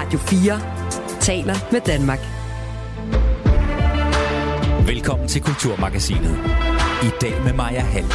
[0.00, 0.60] Radio 4
[1.20, 2.18] taler med Danmark.
[4.86, 6.38] Velkommen til Kulturmagasinet.
[7.02, 8.06] I dag med Maja Hall.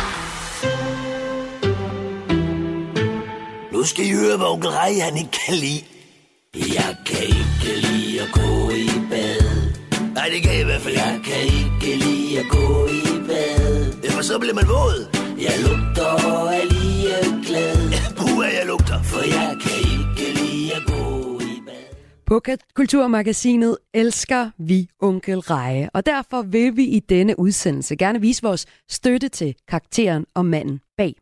[3.73, 5.81] Nu skal I høre, hvad onkel Rej, han ikke kan lide.
[6.55, 9.45] Jeg kan ikke lide at gå i bad.
[10.13, 13.93] Nej, det kan jeg i hvert fald Jeg kan ikke lide at gå i bad.
[14.03, 15.07] Ja, for så bliver man våd.
[15.41, 17.77] Jeg lugter og er lige glad.
[17.95, 19.03] Ja, puh, jeg lugter.
[19.03, 20.04] For jeg kan ikke
[22.25, 22.41] på
[22.75, 28.65] Kulturmagasinet elsker vi onkel Reje, og derfor vil vi i denne udsendelse gerne vise vores
[28.89, 31.15] støtte til karakteren og manden bag.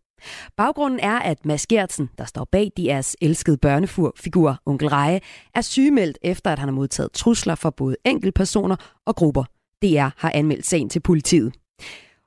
[0.57, 5.19] Baggrunden er, at Mads Gertsen, der står bag DR's elskede børnefigur Onkel Reje,
[5.55, 9.43] er sygemeldt efter, at han har modtaget trusler fra både enkeltpersoner og grupper.
[9.81, 11.53] DR har anmeldt sagen til politiet.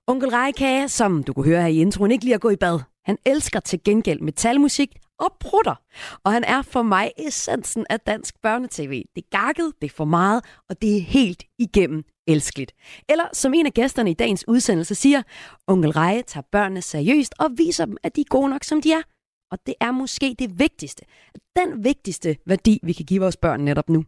[0.07, 2.57] Onkel Reje kan, som du kunne høre her i introen, ikke lige at gå i
[2.57, 2.80] bad.
[3.06, 5.74] Han elsker til gengæld metalmusik og prutter.
[6.24, 8.91] Og han er for mig essensen af dansk børnetv.
[8.91, 12.73] Det er gakket, det er for meget, og det er helt igennem elskeligt.
[13.09, 15.23] Eller som en af gæsterne i dagens udsendelse siger,
[15.66, 18.93] onkel Reje tager børnene seriøst og viser dem, at de er gode nok, som de
[18.93, 19.02] er.
[19.51, 21.04] Og det er måske det vigtigste.
[21.57, 24.04] Den vigtigste værdi, vi kan give vores børn netop nu.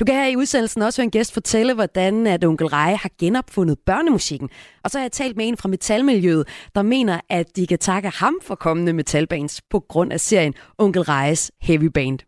[0.00, 3.10] Du kan her i udsendelsen også høre en gæst fortælle, hvordan at onkel Reje har
[3.18, 4.48] genopfundet børnemusikken.
[4.84, 8.08] Og så har jeg talt med en fra metalmiljøet, der mener, at de kan takke
[8.08, 12.18] ham for kommende metalbands på grund af serien Onkel Rejes Heavy Band.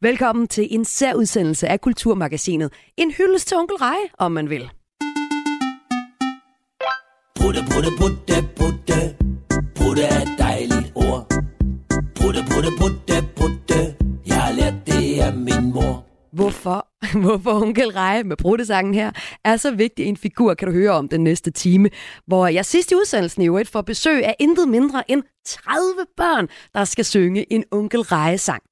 [0.00, 2.72] Velkommen til en særudsendelse af Kulturmagasinet.
[2.96, 4.70] En hyldest til onkel Reje, om man vil.
[7.40, 9.16] Putte, putte, putte, putte.
[9.74, 11.26] Putte er et dejligt ord.
[12.14, 13.03] Putte, putte, putte,
[17.22, 19.12] Hvorfor, onkel Reje med brudtesangen her
[19.44, 21.90] er så vigtig en figur, kan du høre om den næste time,
[22.26, 25.84] hvor jeg sidst i udsendelsen i øvrigt får besøg af intet mindre end 30
[26.16, 28.62] børn, der skal synge en onkel Reje-sang.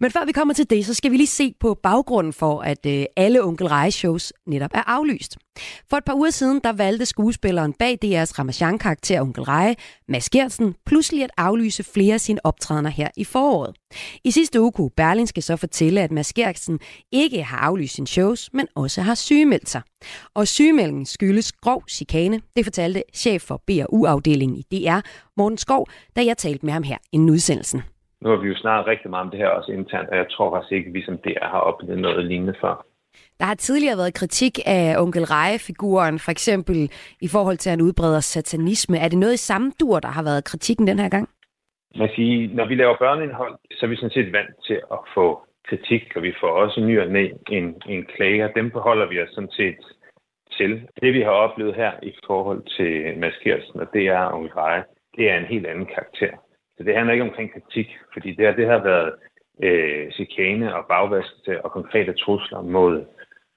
[0.00, 2.86] Men før vi kommer til det, så skal vi lige se på baggrunden for, at
[2.86, 5.36] øh, alle Onkel Reje-shows netop er aflyst.
[5.90, 9.74] For et par uger siden, der valgte skuespilleren bag DR's Ramachan-karakter Onkel Reje,
[10.08, 13.76] Mads Gertsen, pludselig at aflyse flere af sine optrædener her i foråret.
[14.24, 16.80] I sidste uge kunne Berlingske så fortælle, at Mads Gertsen
[17.12, 19.82] ikke har aflyst sine shows, men også har sygemeldt sig.
[20.34, 25.00] Og sygemeldingen skyldes grov chikane, det fortalte chef for BRU-afdelingen i DR,
[25.36, 27.82] Morten Skov, da jeg talte med ham her inden udsendelsen.
[28.24, 30.54] Nu har vi jo snart rigtig meget om det her også internt, og jeg tror
[30.54, 32.86] faktisk ikke, at vi som DR har oplevet noget lignende før.
[33.38, 36.76] Der har tidligere været kritik af onkel Reje-figuren, for eksempel
[37.20, 38.98] i forhold til, at han udbreder satanisme.
[38.98, 41.28] Er det noget i samme dur, der har været kritikken den her gang?
[41.96, 45.26] Man sige, når vi laver børneindhold, så er vi sådan set vant til at få
[45.68, 49.22] kritik, og vi får også ny og næ en, en klage, og dem beholder vi
[49.22, 49.78] os sådan set
[50.56, 50.88] til.
[51.02, 54.84] Det vi har oplevet her i forhold til Mads og det er onkel Reje,
[55.16, 56.43] det er en helt anden karakter.
[56.76, 59.12] Så det handler ikke omkring kritik, fordi det, her, det har været
[59.62, 63.04] øh, chikane og bagvaskelse og konkrete trusler mod,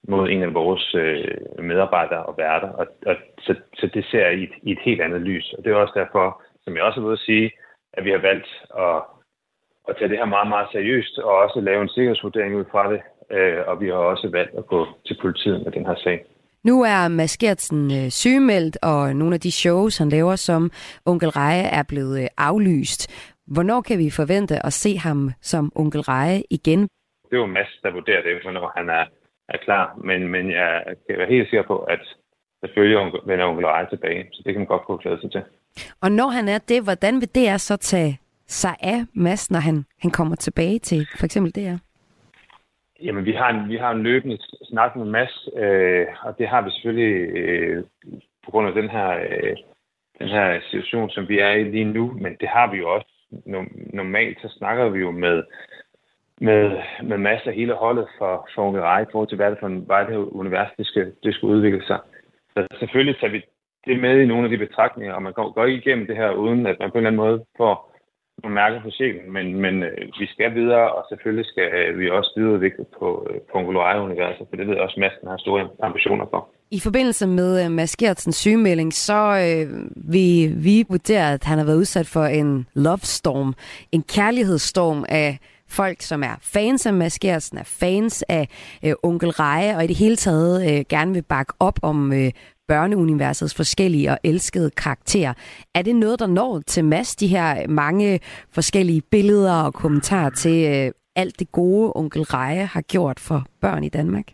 [0.08, 2.70] mod en af vores øh, medarbejdere og værter.
[2.70, 5.54] Og, og, så, så det ser jeg i et, i et helt andet lys.
[5.54, 7.52] Og det er også derfor, som jeg også har ved at sige,
[7.94, 9.02] at vi har valgt at,
[9.88, 13.02] at tage det her meget, meget seriøst og også lave en sikkerhedsvurdering ud fra det.
[13.32, 16.26] Øh, og vi har også valgt at gå til politiet med den her sag.
[16.64, 20.72] Nu er Mads Gertsen øh, sygemeldt, og nogle af de shows, han laver som
[21.06, 23.02] Onkel Reje, er blevet øh, aflyst.
[23.48, 26.82] Hvornår kan vi forvente at se ham som Onkel Reje igen?
[27.30, 29.06] Det er jo Mads, der vurderer det, hvornår han er,
[29.50, 29.96] er klar.
[30.04, 32.00] Men, men jeg kan være helt sikker på, at
[32.62, 35.44] selvfølgelig vender Onkel Reje tilbage, så det kan man godt kunne glæde sig til.
[36.02, 39.86] Og når han er det, hvordan vil det så tage sig af Mads, når han,
[40.02, 41.87] han kommer tilbage til for eksempel DR?
[43.04, 46.62] Jamen, vi har en, vi har en løbende snak med Mads, øh, og det har
[46.62, 47.84] vi selvfølgelig øh,
[48.46, 49.58] på grund af den her, øh,
[50.20, 53.08] den her situation, som vi er i lige nu, men det har vi jo også.
[53.94, 55.44] Normalt så snakker vi jo med,
[56.42, 59.60] med, med Mads og hele holdet for, for Unge Rej i forhold til, hvad det
[59.60, 62.00] for en vej, det univers, det skal, det skal udvikle sig.
[62.54, 63.42] Så selvfølgelig tager vi
[63.86, 66.32] det med i nogle af de betragtninger, og man går, går ikke igennem det her,
[66.32, 67.97] uden at man på en eller anden måde får
[68.44, 72.10] nogle mærker på sjælen, men, men øh, vi skal videre, og selvfølgelig skal øh, vi
[72.10, 73.58] også videreudvikle på, øh, på
[74.08, 76.42] universet for det ved jeg også, at har store ambitioner for.
[76.72, 79.66] I forbindelse med øh, Mads Gertsens sygemelding, så øh,
[79.96, 83.54] vi, vi vurderer, at han har været udsat for en love storm,
[83.92, 85.38] en kærlighedsstorm af
[85.70, 88.48] folk, som er fans af Mads Gertsen, er fans af
[88.86, 92.32] øh, Onkel Reje, og i det hele taget øh, gerne vil bakke op om øh,
[92.68, 95.34] børneuniversets forskellige og elskede karakterer.
[95.76, 98.20] Er det noget, der når til Mads, de her mange
[98.54, 103.84] forskellige billeder og kommentarer til øh, alt det gode, onkel Reje har gjort for børn
[103.84, 104.28] i Danmark?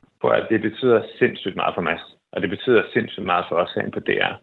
[0.50, 2.02] Det betyder sindssygt meget for Mads,
[2.34, 4.34] og det betyder sindssygt meget for os herinde på DR.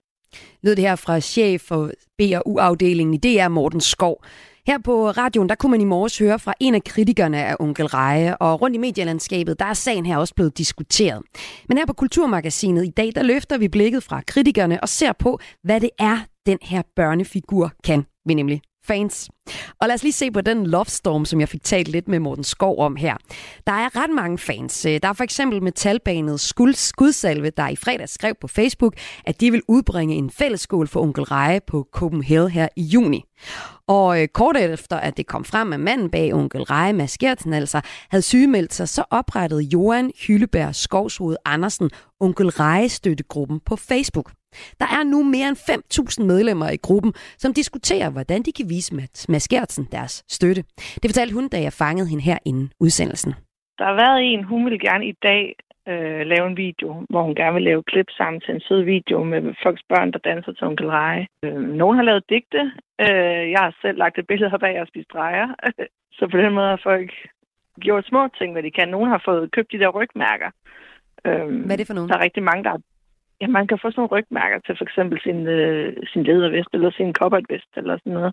[0.62, 4.24] Lød det her fra chef for B&U-afdelingen i DR, Morten Skov.
[4.66, 7.86] Her på radioen, der kunne man i morges høre fra en af kritikerne af Onkel
[7.86, 11.22] Reje, og rundt i medielandskabet, der er sagen her også blevet diskuteret.
[11.68, 15.38] Men her på Kulturmagasinet i dag, der løfter vi blikket fra kritikerne og ser på,
[15.62, 19.30] hvad det er, den her børnefigur kan, vi nemlig fans.
[19.80, 22.18] Og lad os lige se på den love storm, som jeg fik talt lidt med
[22.18, 23.16] Morten Skov om her.
[23.66, 24.86] Der er ret mange fans.
[24.86, 26.40] Øh, der er for eksempel metalbanet
[26.74, 28.94] Skudsalve, der i fredag skrev på Facebook,
[29.24, 33.24] at de vil udbringe en fællesskål for onkel Reje på Copenhagen her i juni.
[33.86, 37.52] Og øh, kort efter, at det kom frem, at manden bag onkel Reje, Mads Gertsen
[37.52, 37.80] altså,
[38.10, 41.90] havde sygemeldt sig, så oprettede Johan Hylleberg Skovshoved Andersen
[42.20, 44.32] onkel Reje støttegruppen på Facebook.
[44.80, 45.58] Der er nu mere end
[46.20, 48.94] 5.000 medlemmer i gruppen, som diskuterer, hvordan de kan vise
[49.28, 50.62] Mads Gertsen deres støtte.
[51.00, 53.32] Det fortalte hun, da jeg fangede hende her inden udsendelsen.
[53.78, 55.54] Der har været en, hun vil gerne i dag
[55.88, 59.24] øh, lave en video, hvor hun gerne vil lave klip sammen til en sød video
[59.24, 61.26] med folks børn, der danser til onkel Reje.
[61.44, 62.62] Øh, nogen har lavet digte.
[63.00, 65.48] Øh, jeg har selv lagt et billede herbag og spist drejer.
[66.18, 67.12] Så på den måde har folk
[67.80, 68.88] gjort små ting, hvad de kan.
[68.88, 70.50] Nogen har fået købt de der rygmærker.
[71.26, 72.08] Øh, hvad er det for nogen?
[72.10, 72.82] Der er rigtig mange, der har
[73.40, 76.90] Ja, man kan få sådan nogle rygmærker til for eksempel sin, øh, sin ledervest eller
[76.90, 77.14] sin
[77.50, 78.32] vest eller sådan noget.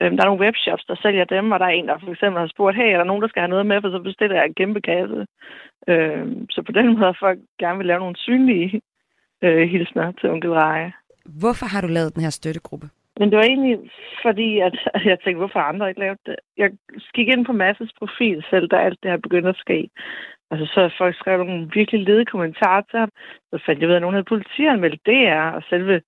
[0.00, 2.40] Øhm, der er nogle webshops, der sælger dem, og der er en, der for eksempel
[2.40, 4.46] har spurgt, hey, er der nogen, der skal have noget med, for så bestiller jeg
[4.46, 5.26] en kæmpe kasse.
[5.88, 8.80] Øhm, så på den måde har folk gerne vil lave nogle synlige
[9.42, 10.92] øh, hilsner til onkel Reje.
[11.40, 12.86] Hvorfor har du lavet den her støttegruppe?
[13.18, 13.90] Men det var egentlig
[14.22, 14.74] fordi, at
[15.10, 16.36] jeg tænkte, hvorfor andre ikke lavet det.
[16.56, 16.70] Jeg
[17.14, 19.90] gik ind på Masses profil selv, da alt det her begyndte at ske.
[20.50, 23.10] Altså, så folk skrev nogle virkelig lede kommentarer til ham.
[23.50, 26.02] Så fandt jeg ud af, at nogen havde politianmeldt DR, og selve,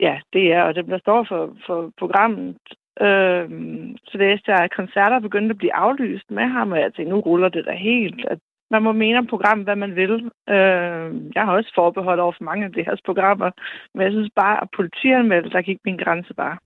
[0.00, 2.56] ja, DR, og dem, der står for, for programmet.
[3.00, 7.14] Øhm, så det er, at koncerter begyndte at blive aflyst med ham, og jeg tænkte,
[7.14, 8.26] nu ruller det da helt.
[8.30, 8.38] At
[8.70, 10.12] man må mene om programmet, hvad man vil.
[10.48, 13.50] Øhm, jeg har også forbeholdt over for mange af de her programmer,
[13.94, 16.56] men jeg synes bare, at politianmeldt, der gik min grænse bare.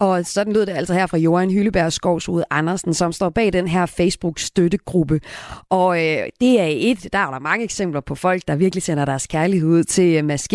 [0.00, 3.68] Og sådan lød det altså her fra Johan Hylleberg Skovsud Andersen, som står bag den
[3.68, 5.20] her Facebook-støttegruppe.
[5.70, 9.04] Og øh, det er et, der er der mange eksempler på folk, der virkelig sender
[9.04, 10.48] deres kærlighed ud til øh, Mads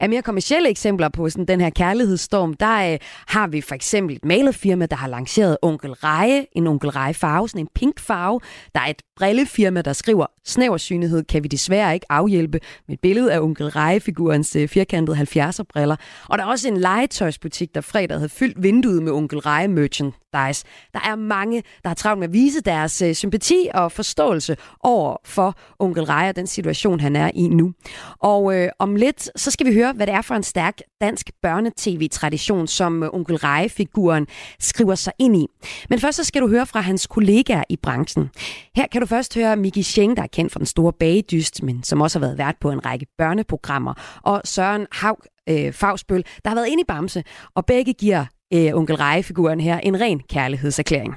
[0.00, 4.16] Af mere kommersielle eksempler på sådan den her kærlighedsstorm, der øh, har vi for eksempel
[4.16, 8.40] et malerfirma, der har lanceret Onkel Reje, en Onkel Reje farve, sådan en pink farve.
[8.74, 13.32] Der er et brillefirma, der skriver, snæversynlighed kan vi desværre ikke afhjælpe med et billede
[13.32, 15.96] af Onkel Reje-figurens øh, firkantede 70'er-briller.
[16.28, 20.64] Og der er også en legetøjsbutik, der fredag havde fyldt vinduet med Onkel Reje merchandise.
[20.92, 25.16] Der er mange, der har travlt med at vise deres øh, sympati og forståelse over
[25.24, 27.72] for Onkel Reje og den situation, han er i nu.
[28.18, 31.30] Og øh, om lidt, så skal vi høre, hvad det er for en stærk dansk
[31.42, 34.26] børnetv-tradition, som øh, Onkel Reje-figuren
[34.60, 35.46] skriver sig ind i.
[35.90, 38.30] Men først så skal du høre fra hans kollegaer i branchen.
[38.76, 41.82] Her kan du først høre Miki Scheng, der er kendt for den store bagedyst, men
[41.82, 45.18] som også har været vært på en række børneprogrammer, og Søren Haug
[45.48, 47.24] øh, Fagsbøl, der har været inde i Bamse,
[47.54, 48.24] og begge giver
[48.54, 51.16] øh, onkel Reje-figuren her en ren kærlighedserklæring.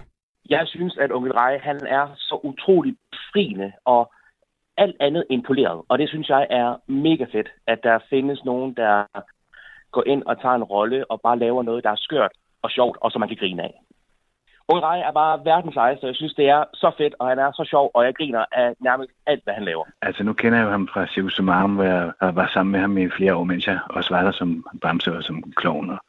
[0.49, 2.95] Jeg synes, at onkel Reje, han er så utrolig
[3.31, 4.11] frigende og
[4.77, 5.81] alt andet impoleret.
[5.89, 9.05] Og det synes jeg er mega fedt, at der findes nogen, der
[9.91, 12.31] går ind og tager en rolle og bare laver noget, der er skørt
[12.61, 13.73] og sjovt, og som man kan grine af.
[14.67, 17.51] Onkel Reje er bare verdens så Jeg synes, det er så fedt, og han er
[17.51, 19.85] så sjov, og jeg griner af nærmest alt, hvad han laver.
[20.01, 22.97] Altså, nu kender jeg jo ham fra Circus Sumarum, hvor jeg var sammen med ham
[22.97, 25.89] i flere år, mens jeg også var der som Bamse og som klovn.
[25.89, 25.99] Og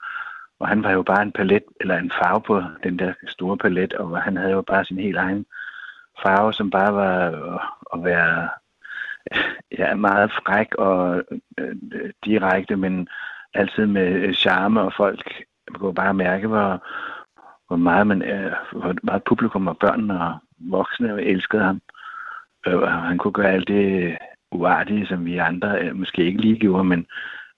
[0.63, 3.93] og han var jo bare en palet, eller en farve på den der store palet,
[3.93, 5.47] og han havde jo bare sin helt egen
[6.23, 7.15] farve, som bare var
[7.95, 8.49] at være
[9.79, 11.23] ja, meget fræk og
[11.59, 11.77] øh,
[12.25, 13.09] direkte, men
[13.55, 15.45] altid med charme, og folk
[15.75, 16.87] kunne bare mærke, hvor,
[17.67, 21.81] hvor meget man øh, hvor meget publikum og børn og voksne elskede ham.
[22.67, 24.19] Øh, han kunne gøre alt det
[24.53, 27.07] uartige, som vi andre øh, måske ikke lige gjorde, men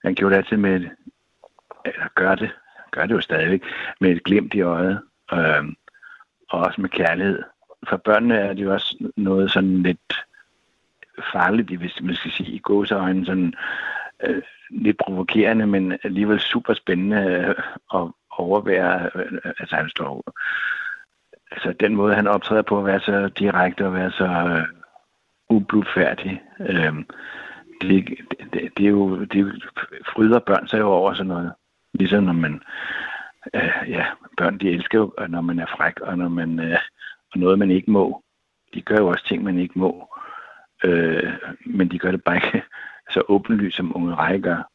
[0.05, 0.75] han gjorde det altid med,
[1.85, 2.51] eller gør det
[2.95, 3.63] gør det jo stadigvæk,
[4.01, 5.01] med et glimt i øjet,
[5.33, 5.65] øh,
[6.51, 7.43] og også med kærlighed.
[7.89, 10.15] For børnene er det jo også noget sådan lidt
[11.33, 13.55] farligt, hvis man skal sige, i gåseøjne, sådan
[14.25, 17.55] øh, lidt provokerende, men alligevel super spændende øh,
[17.95, 19.11] at overvære.
[19.15, 20.23] Øh, altså han står
[21.51, 24.67] altså den måde, han optræder på, at være så direkte og være så øh,
[25.49, 26.43] ubludfærdig.
[26.61, 26.95] Øh,
[27.81, 28.19] det,
[28.53, 29.65] det, det, er jo, det
[30.15, 31.53] fryder børn sig jo over sådan noget.
[31.95, 32.63] Ligesom når man,
[33.55, 36.79] øh, ja, børn de elsker jo, når man er fræk, og når man, øh,
[37.33, 38.23] og noget man ikke må.
[38.75, 40.09] De gør jo også ting, man ikke må.
[40.85, 41.33] Øh,
[41.67, 42.63] men de gør det bare ikke
[43.15, 44.71] så åbenlyst, som unge rej gør.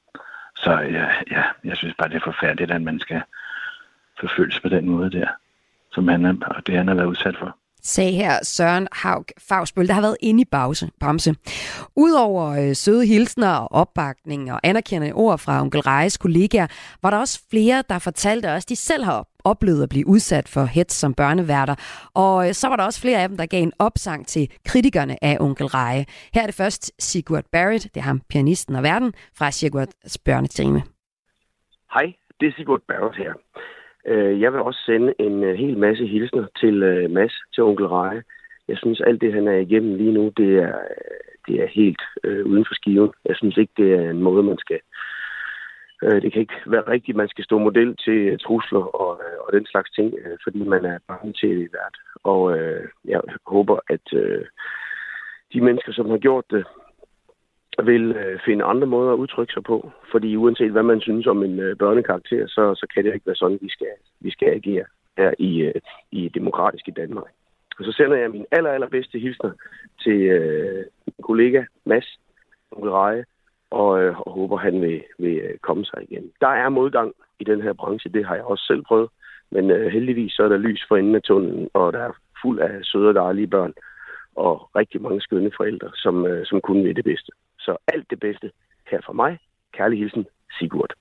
[0.56, 3.22] Så ja, ja, jeg synes bare, det er forfærdeligt, at man skal
[4.20, 5.28] forfølges på den måde der,
[5.92, 9.88] som han er, og det han har været udsat for sagde her Søren Haug Fagsbøl,
[9.88, 11.36] der har været inde i Bause, Bamse.
[11.96, 16.68] Udover øh, søde hilsner og opbakning og anerkendende ord fra onkel Rejes kollegaer,
[17.02, 20.66] var der også flere, der fortalte os, de selv har oplevet at blive udsat for
[20.66, 21.76] hets som børneværter.
[22.14, 25.24] Og øh, så var der også flere af dem, der gav en opsang til kritikerne
[25.24, 26.06] af onkel Reje.
[26.34, 30.84] Her er det først Sigurd Barrett, det er ham, pianisten og verden, fra Sigurds børnetime.
[31.94, 33.34] Hej, det er Sigurd Barrett her.
[34.06, 37.88] Øh, jeg vil også sende en øh, hel masse hilsner til øh, Mads, til onkel
[37.88, 38.24] Reje.
[38.68, 40.74] Jeg synes, alt det, han er igennem lige nu, det er,
[41.48, 43.12] det er helt øh, uden for skiven.
[43.26, 44.80] Jeg synes ikke, det er en måde, man skal...
[46.04, 49.66] Øh, det kan ikke være rigtigt, man skal stå model til trusler og, og den
[49.66, 50.14] slags ting,
[50.44, 51.98] fordi man er bange til det hvert.
[52.24, 54.46] Og øh, jeg håber, at øh,
[55.54, 56.66] de mennesker, som har gjort det,
[57.82, 59.92] vil øh, finde andre måder at udtrykke sig på.
[60.12, 63.36] Fordi uanset hvad man synes om en øh, børnekarakter, så, så kan det ikke være
[63.36, 63.88] sådan, vi skal,
[64.20, 64.86] vi skal agere
[65.18, 65.82] her i, øh,
[66.12, 67.32] i demokratiske Danmark.
[67.80, 69.52] Og så sender jeg min aller, allerbedste hilsner
[70.04, 72.20] til øh, min kollega Mads
[72.72, 73.26] Reje,
[73.72, 76.32] og, øh, og håber, han vil, vil øh, komme sig igen.
[76.42, 79.10] Der er modgang i den her branche, det har jeg også selv prøvet,
[79.52, 82.60] men øh, heldigvis så er der lys for enden af tunnelen, og der er fuld
[82.60, 83.74] af søde og dejlige børn,
[84.36, 87.32] og rigtig mange skønne forældre, som, øh, som kunne vil det bedste.
[87.60, 88.52] Så alt det bedste
[88.92, 89.40] her fra mig.
[89.74, 90.94] Kærlig hilsen, Sigurd.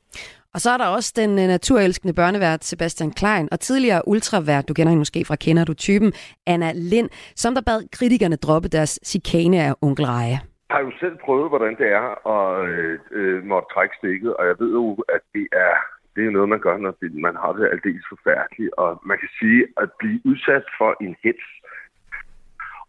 [0.55, 4.75] Og så er der også den uh, naturelskende børnevært Sebastian Klein, og tidligere ultravært, du
[4.75, 6.13] kender hende måske fra Kender du typen,
[6.47, 7.11] Anna Lind,
[7.43, 10.39] som der bad kritikerne droppe deres chikane af onkel Reje.
[10.69, 14.47] Jeg har jo selv prøvet, hvordan det er at øh, øh, måtte trække stikket, og
[14.47, 15.75] jeg ved jo, at det er,
[16.17, 16.95] det er noget, man gør, når
[17.27, 18.71] man har det aldeles forfærdeligt.
[18.83, 21.47] Og man kan sige, at blive udsat for en hets,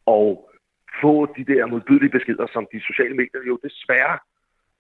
[0.05, 0.48] og
[1.01, 4.17] få de der modbydelige beskeder, som de sociale medier jo desværre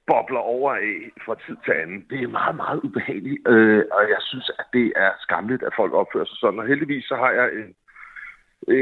[0.09, 1.99] bobler over af fra tid til anden.
[2.09, 5.93] Det er meget, meget ubehageligt, øh, og jeg synes, at det er skamligt, at folk
[5.93, 6.59] opfører sig sådan.
[6.59, 7.69] Og heldigvis så har jeg en,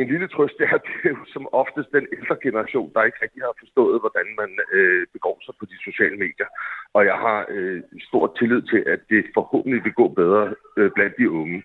[0.01, 3.23] en lille trøst, det er, det er jo som oftest den ældre generation, der ikke
[3.23, 6.49] rigtig har forstået, hvordan man øh, begår sig på de sociale medier.
[6.93, 10.43] Og jeg har øh, stor tillid til, at det forhåbentlig vil gå bedre
[10.77, 11.63] øh, blandt de unge.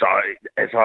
[0.00, 0.82] Så øh, altså,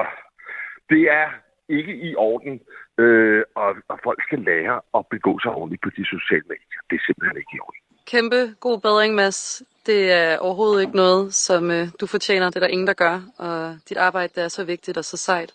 [0.89, 1.27] det er
[1.69, 2.59] ikke i orden,
[3.01, 6.79] øh, og, og folk skal lære at begå sig ordentligt på de sociale medier.
[6.89, 7.81] Det er simpelthen ikke i orden.
[8.13, 9.63] Kæmpe god bedring, Mads.
[9.85, 12.45] Det er overhovedet ikke noget, som øh, du fortjener.
[12.45, 13.21] Det er der ingen, der gør.
[13.37, 15.53] Og dit arbejde det er så vigtigt og så sejt.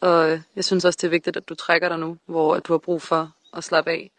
[0.00, 2.66] Og øh, jeg synes også, det er vigtigt, at du trækker dig nu, hvor at
[2.66, 4.10] du har brug for at slappe af.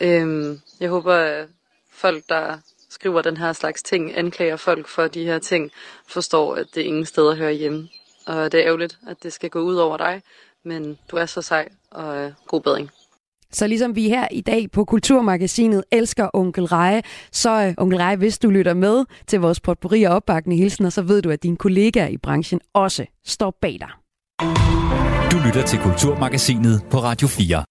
[0.00, 1.48] Øhm, jeg håber, at
[1.92, 2.58] folk, der
[2.90, 5.70] skriver den her slags ting, anklager folk for de her ting,
[6.08, 7.88] forstår, at det ingen steder hører hjemme.
[8.26, 10.22] Og det er ærgerligt, at det skal gå ud over dig,
[10.64, 12.90] men du er så sej, og øh, god bedring.
[13.52, 17.02] Så ligesom vi her i dag på Kulturmagasinet elsker Onkel Reje,
[17.32, 21.02] så uh, Onkel Reje, hvis du lytter med til vores potpourri og opbakkende hilsener, så
[21.02, 23.90] ved du, at dine kollegaer i branchen også står bag dig.
[25.32, 27.64] Du lytter til Kulturmagasinet på Radio 4.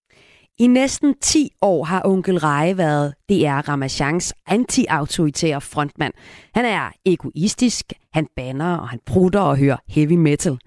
[0.60, 6.13] I næsten 10 år har onkel Reje været DR Ramachans anti-autoritære frontmand.
[6.55, 10.57] Han er egoistisk, han banner og han prutter og hører heavy metal.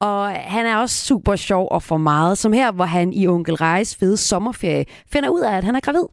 [0.00, 3.54] Og han er også super sjov og for meget, som her, hvor han i onkel
[3.54, 6.04] Rejes fede sommerferie finder ud af, at han er gravid.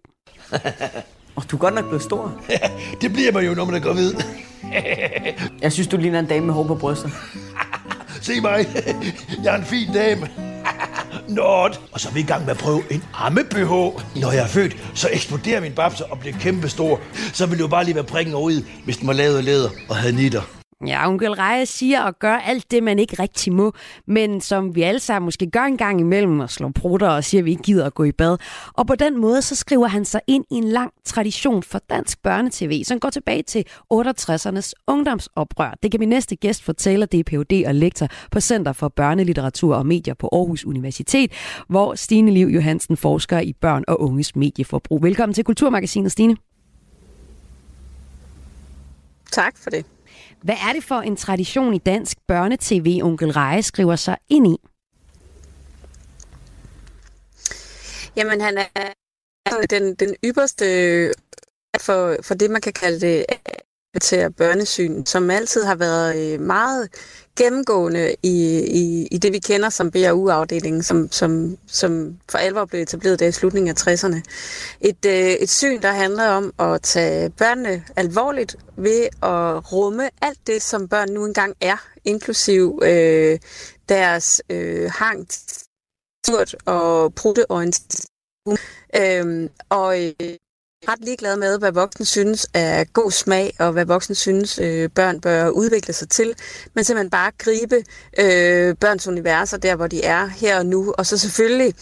[1.36, 2.42] Og du er godt nok blevet stor.
[3.02, 4.14] Det bliver man jo, når man er gravid.
[5.62, 7.12] Jeg synes, du ligner en dame med hår på brystet.
[8.22, 8.66] Se mig.
[9.44, 10.30] Jeg er en fin dame.
[11.28, 11.82] Not.
[11.92, 13.72] Og så er vi i gang med at prøve en amme-BH.
[14.22, 17.00] Når jeg er født, så eksploderer min babse og bliver kæmpe stor.
[17.34, 19.46] Så vil det jo bare lige være prikken over i, hvis den var lavet af
[19.46, 20.63] læder og havde nitter.
[20.88, 23.74] Ja, onkel Reje siger og gør alt det, man ikke rigtig må,
[24.08, 27.42] men som vi alle sammen måske gør en gang imellem og slår prutter og siger,
[27.42, 28.38] at vi ikke gider at gå i bad.
[28.74, 32.22] Og på den måde, så skriver han sig ind i en lang tradition for dansk
[32.22, 35.74] børnetv, som går tilbage til 68'ernes ungdomsoprør.
[35.84, 37.64] Det kan min næste gæst fortælle, det er Ph.D.
[37.68, 41.32] og lektor på Center for Børnelitteratur og Medier på Aarhus Universitet,
[41.68, 45.04] hvor Stine Liv Johansen forsker i børn og unges medieforbrug.
[45.04, 46.36] Velkommen til Kulturmagasinet, Stine.
[49.32, 49.86] Tak for det.
[50.44, 54.58] Hvad er det for en tradition i dansk børnetv, onkel Reje skriver sig ind i?
[58.16, 58.90] Jamen, han er
[59.70, 61.14] den, den ypperste øh,
[61.82, 63.26] for, for det, man kan kalde det
[64.02, 66.90] til børnesyn, som altid har været øh, meget
[67.38, 72.82] gennemgående i, i, i det, vi kender som BRU-afdelingen, som, som, som for alvor blev
[72.82, 74.22] etableret der i slutningen af 60'erne.
[74.82, 80.48] Et, øh, et syn, der handler om at tage børnene alvorligt ved at rumme alt
[80.48, 83.40] det, som børn nu engang er, inklusiv øh,
[83.90, 85.28] deres øh, hang
[86.66, 87.46] og prutte
[88.96, 90.20] øhm, og, øh, og
[90.88, 95.22] ret ligeglad med, hvad voksne synes er god smag, og hvad voksne synes, øh, børn
[95.22, 96.34] bør udvikle sig til,
[96.74, 97.76] men simpelthen bare gribe
[98.20, 101.74] øh, børns universer der, hvor de er her og nu, og så selvfølgelig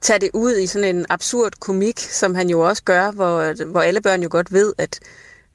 [0.00, 3.80] tage det ud i sådan en absurd komik, som han jo også gør, hvor, hvor
[3.80, 5.00] alle børn jo godt ved, at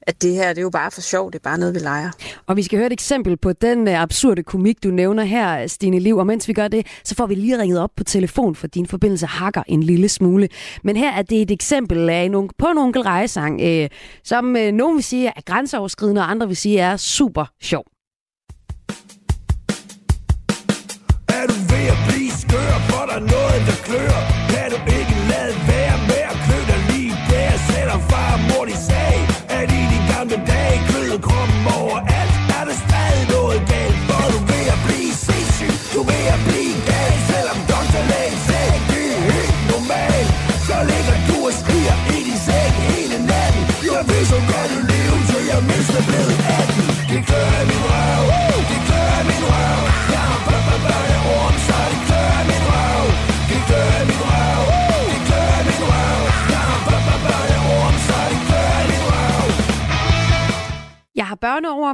[0.06, 2.10] at det her det er jo bare for sjov, det er bare noget, vi leger.
[2.46, 5.98] Og vi skal høre et eksempel på den uh, absurde komik, du nævner her, Stine
[5.98, 6.16] Liv.
[6.16, 8.86] Og mens vi gør det, så får vi lige ringet op på telefon, for din
[8.86, 10.48] forbindelse hakker en lille smule.
[10.84, 13.86] Men her er det et eksempel af en, på en onkel rejesang, uh,
[14.24, 17.84] som uh, nogen vil sige er grænseoverskridende, og andre vil sige er super sjov.
[21.28, 24.18] Er du ved at blive skør, for der er noget, der klør?
[24.52, 25.01] Kan du ikke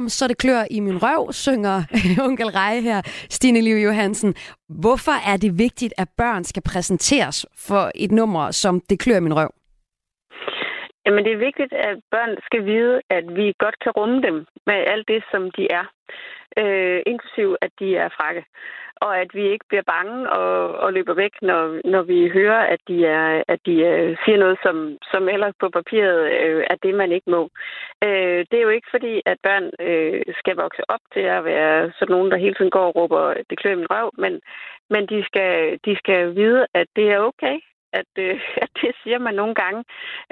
[0.03, 1.77] har så det klør i min røv, synger
[2.27, 4.35] onkel Reje her, Stine Liv Johansen.
[4.83, 9.25] Hvorfor er det vigtigt, at børn skal præsenteres for et nummer, som det klør i
[9.27, 9.51] min røv?
[11.05, 14.79] Jamen, det er vigtigt, at børn skal vide, at vi godt kan rumme dem med
[14.93, 15.85] alt det, som de er.
[16.61, 18.43] Øh, inklusiv, at de er frakke.
[19.01, 22.79] Og at vi ikke bliver bange og, og løber væk, når, når vi hører, at
[22.87, 26.95] de, er, at de øh, siger noget, som, som ellers på papiret øh, er det,
[26.95, 27.49] man ikke må.
[28.03, 31.91] Øh, det er jo ikke fordi, at børn øh, skal vokse op til at være
[31.99, 34.41] sådan nogen, der hele tiden går og råber, det klør min røv, men,
[34.89, 37.59] men de, skal, de skal vide, at det er okay
[37.93, 39.79] at, øh, at det siger man nogle gange.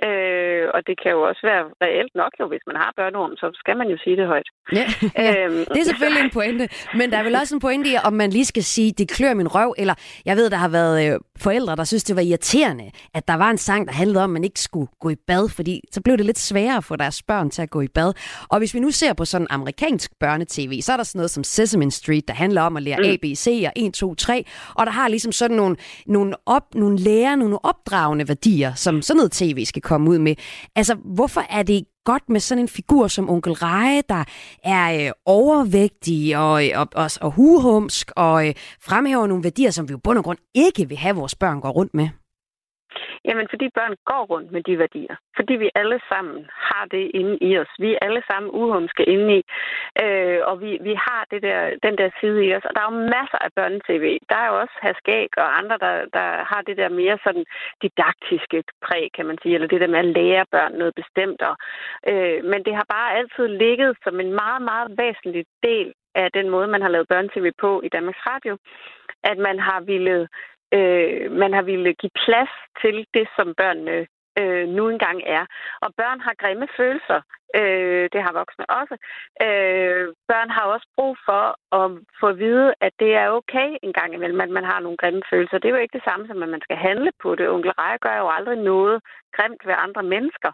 [0.07, 3.47] Øh, og det kan jo også være reelt nok, jo, hvis man har børneorm, så
[3.61, 4.49] skal man jo sige det højt.
[4.79, 4.85] Ja,
[5.25, 5.45] ja.
[5.45, 5.65] Øhm.
[5.73, 6.69] det er selvfølgelig en pointe.
[6.99, 9.33] Men der er vel også en pointe i, om man lige skal sige, det klør
[9.33, 9.95] min røv, eller
[10.25, 13.49] jeg ved, der har været øh, forældre, der synes, det var irriterende, at der var
[13.49, 16.17] en sang, der handlede om, at man ikke skulle gå i bad, fordi så blev
[16.17, 18.13] det lidt sværere for deres børn til at gå i bad.
[18.49, 21.43] Og hvis vi nu ser på sådan amerikansk børnetv, så er der sådan noget som
[21.43, 23.09] Sesame Street, der handler om at lære mm.
[23.09, 24.45] ABC og 1, 2, 3,
[24.75, 29.01] og der har ligesom sådan nogle, nogle, op, nogle lærer, nogle nogle opdragende værdier, som
[29.01, 30.35] sådan noget tv skal komme ud med.
[30.75, 34.23] Altså, hvorfor er det godt med sådan en figur som onkel Reje, der
[34.63, 39.89] er øh, overvægtig og, øh, og, og, og huhumsk og øh, fremhæver nogle værdier, som
[39.89, 42.09] vi jo bund og grund ikke vil have, vores børn går rundt med?
[43.25, 45.15] Jamen, fordi børn går rundt med de værdier.
[45.35, 47.73] Fordi vi alle sammen har det inde i os.
[47.79, 49.41] Vi er alle sammen uhumske inde i.
[50.03, 52.65] Øh, og vi, vi har det der, den der side i os.
[52.65, 54.05] Og der er jo masser af børnetv.
[54.29, 57.45] Der er jo også Haskæg og andre, der, der har det der mere sådan
[57.81, 59.55] didaktiske præg, kan man sige.
[59.55, 61.41] Eller det der med at lære børn noget bestemt.
[61.49, 61.55] Og,
[62.11, 66.49] øh, men det har bare altid ligget som en meget, meget væsentlig del af den
[66.49, 68.57] måde, man har lavet børnetv på i Danmarks Radio.
[69.23, 70.27] At man har ville
[70.73, 74.07] øh, man har ville give plads til det, som børnene
[74.39, 75.45] øh, nu engang er.
[75.81, 77.21] Og børn har grimme følelser.
[77.55, 78.95] Øh, det har voksne også.
[79.45, 81.43] Øh, børn har også brug for
[81.79, 81.87] at
[82.19, 85.21] få at vide, at det er okay en gang imellem, at man har nogle grimme
[85.31, 85.57] følelser.
[85.57, 87.49] Det er jo ikke det samme som, at man skal handle på det.
[87.49, 89.01] Onkel Reje gør jo aldrig noget
[89.37, 90.51] grimt ved andre mennesker.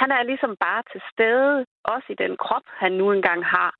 [0.00, 3.70] Han er ligesom bare til stede, også i den krop, han nu engang har.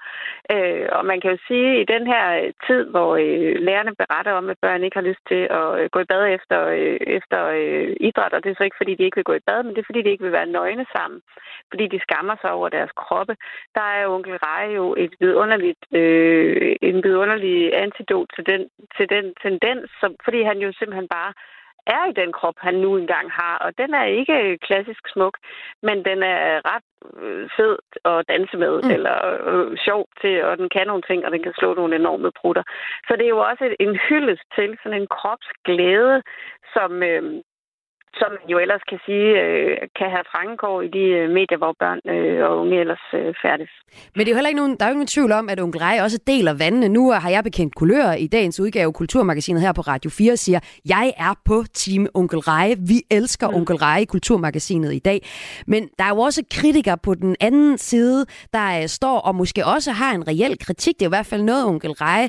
[0.54, 4.32] Øh, og man kan jo sige, at i den her tid, hvor øh, lærerne beretter
[4.32, 7.40] om, at børn ikke har lyst til at øh, gå i bad efter, øh, efter
[7.58, 9.72] øh, idræt, og det er så ikke, fordi de ikke vil gå i bad, men
[9.74, 11.20] det er, fordi de ikke vil være nøgne sammen,
[11.70, 13.34] fordi de skammer sig over deres kroppe.
[13.74, 18.62] Der er onkel Reje jo et vidunderligt, øh, en vidunderlig antidot til den,
[18.96, 21.32] til den tendens, som, fordi han jo simpelthen bare
[21.86, 23.58] er i den krop, han nu engang har.
[23.58, 25.38] Og den er ikke klassisk smuk,
[25.82, 26.88] men den er ret
[27.22, 28.90] øh, fed at danse med, mm.
[28.90, 29.16] eller
[29.50, 32.62] øh, sjov til, og den kan nogle ting, og den kan slå nogle enorme prutter.
[33.06, 36.22] Så det er jo også en hyldest til sådan en kropsglæde,
[36.74, 37.42] som, øh,
[38.20, 41.74] som man jo ellers kan sige, øh, kan have frangekår i de øh, medier, hvor
[41.82, 43.72] børn øh, og unge ellers øh, færdes.
[44.14, 45.80] Men det er jo heller ikke nogen, der er jo ingen tvivl om, at onkel
[45.80, 46.88] Rej også deler vandene.
[46.88, 51.12] Nu har jeg bekendt kulør i dagens udgave Kulturmagasinet her på Radio 4 siger, jeg
[51.16, 52.74] er på team onkel Rej.
[52.88, 53.54] Vi elsker mm.
[53.54, 55.20] onkel Rej i Kulturmagasinet i dag.
[55.66, 59.66] Men der er jo også kritikere på den anden side, der øh, står og måske
[59.66, 60.94] også har en reel kritik.
[60.94, 62.28] Det er i hvert fald noget, onkel Rej,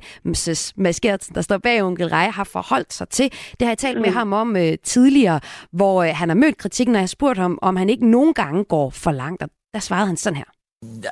[0.78, 3.32] Maskert, der står bag onkel Rej, har forholdt sig til.
[3.32, 4.02] Det har jeg talt mm.
[4.02, 5.40] med ham om øh, tidligere,
[5.74, 8.34] hvor øh, han har mødt kritikken, og jeg har spurgt ham, om han ikke nogen
[8.34, 9.44] gange går for langt.
[9.44, 10.46] Og der svarede han sådan her.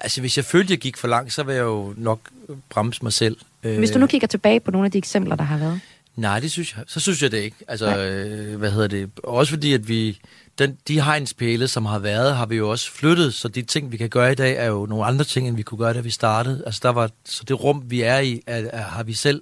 [0.02, 2.20] Altså, hvis jeg følte, jeg gik for langt, så vil jeg jo nok
[2.70, 3.38] bremse mig selv.
[3.62, 5.82] Hvis du nu kigger tilbage på nogle af de eksempler, der har været.
[6.16, 6.84] Nej, det synes jeg.
[6.88, 7.58] Så synes jeg det ikke.
[7.68, 9.10] Altså, øh, hvad hedder det?
[9.24, 10.20] Også fordi, at vi...
[10.60, 13.98] Den, de hegnspæle, som har været, har vi jo også flyttet, så de ting, vi
[13.98, 16.10] kan gøre i dag, er jo nogle andre ting, end vi kunne gøre, da vi
[16.10, 16.64] startede.
[16.66, 19.42] Altså, der var, så det rum, vi er i, er, er, har vi selv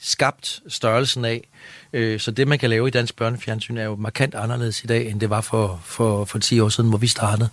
[0.00, 1.48] skabt størrelsen af.
[1.92, 5.10] Øh, så det, man kan lave i dansk børnefjernsyn, er jo markant anderledes i dag,
[5.10, 7.48] end det var for, for, for 10 år siden, hvor vi startede.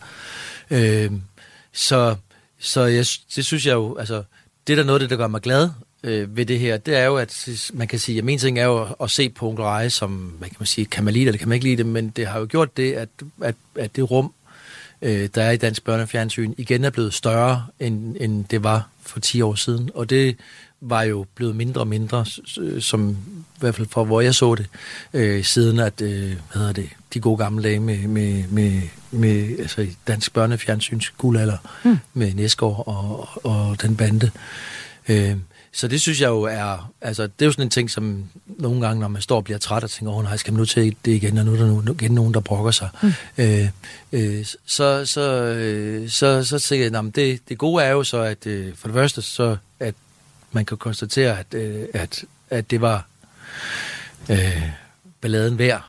[0.71, 1.11] Øh,
[1.73, 2.15] så
[2.59, 4.23] så jeg, det synes jeg jo, altså,
[4.67, 5.69] det er der noget af det, der gør mig glad
[6.03, 8.65] øh, ved det her, det er jo, at man kan sige, at min ting er
[8.65, 11.27] jo at se på Onkel Reje som, hvad kan man sige, kan man lide det,
[11.27, 13.09] eller kan man ikke lide det, men det har jo gjort det, at,
[13.41, 14.33] at, at det rum,
[15.01, 19.19] øh, der er i dansk børnefjernsyn, igen er blevet større, end, end det var for
[19.19, 20.35] 10 år siden, og det
[20.81, 22.25] var jo blevet mindre og mindre,
[22.79, 23.09] som
[23.55, 24.67] i hvert fald for hvor jeg så det,
[25.13, 29.59] øh, siden at, øh, hvad hedder det, de gode gamle dage med, med, med, med
[29.59, 31.97] altså dansk børnefjernsyns guldalder, mm.
[32.13, 34.31] med Næsgaard og, og den bande.
[35.09, 35.37] Øh,
[35.75, 38.81] så det synes jeg jo er, altså det er jo sådan en ting, som nogle
[38.87, 40.65] gange, når man står og bliver træt og tænker, åh oh, nej, skal man nu
[40.65, 42.89] til det igen, og nu er der nu, igen nogen, der brokker sig.
[43.03, 43.13] Mm.
[43.37, 43.67] Øh,
[44.11, 48.17] øh, så, så, øh, så, så tænker jeg, at det, det gode er jo så,
[48.17, 49.95] at øh, for det første, så at
[50.55, 53.07] man kan konstatere, at, øh, at, at det var
[54.29, 54.61] øh,
[55.21, 55.81] balladen værd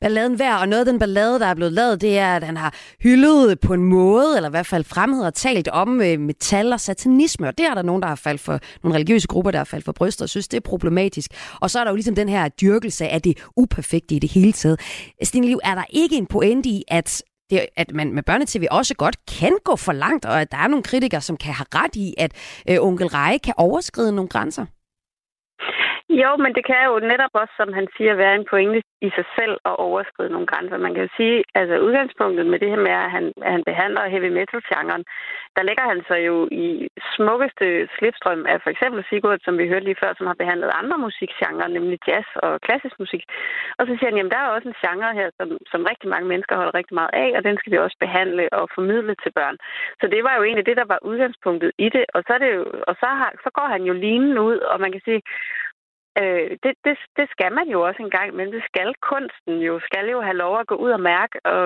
[0.00, 2.56] balladen værd, og noget af den ballade, der er blevet lavet, det er, at han
[2.56, 6.72] har hyldet på en måde, eller i hvert fald fremhed og talt om øh, metal
[6.72, 9.58] og satanisme, og det er der nogen, der har faldt for, nogle religiøse grupper, der
[9.58, 11.30] har faldt for bryster, og synes, det er problematisk.
[11.60, 14.52] Og så er der jo ligesom den her dyrkelse af det uperfekte i det hele
[14.52, 14.80] taget.
[15.22, 18.94] Stine Liv, er der ikke en pointe i, at det, at man med børnetv også
[18.94, 21.96] godt kan gå for langt, og at der er nogle kritikere, som kan have ret
[21.96, 22.32] i, at
[22.68, 24.66] øh, onkel Reje kan overskride nogle grænser?
[26.08, 29.26] Jo, men det kan jo netop også, som han siger, være en pointe i sig
[29.38, 30.76] selv at overskride nogle grænser.
[30.86, 34.30] Man kan sige, altså udgangspunktet med det her med, at han, at han behandler heavy
[34.38, 35.04] metal-genren,
[35.56, 36.66] der lægger han sig jo i
[37.14, 40.98] smukkeste slipstrøm af for eksempel Sigurd, som vi hørte lige før, som har behandlet andre
[40.98, 43.22] musikgenre, nemlig jazz og klassisk musik.
[43.78, 46.28] Og så siger han, jamen der er også en genre her, som, som rigtig mange
[46.28, 49.56] mennesker holder rigtig meget af, og den skal vi også behandle og formidle til børn.
[50.00, 52.04] Så det var jo egentlig det, der var udgangspunktet i det.
[52.14, 54.80] Og så, er det jo, og så, har, så går han jo linen ud, og
[54.80, 55.22] man kan sige,
[56.20, 59.80] Øh, det, det, det skal man jo også en gang, men det skal kunsten jo,
[59.88, 61.62] skal jo have lov at gå ud og mærke, og,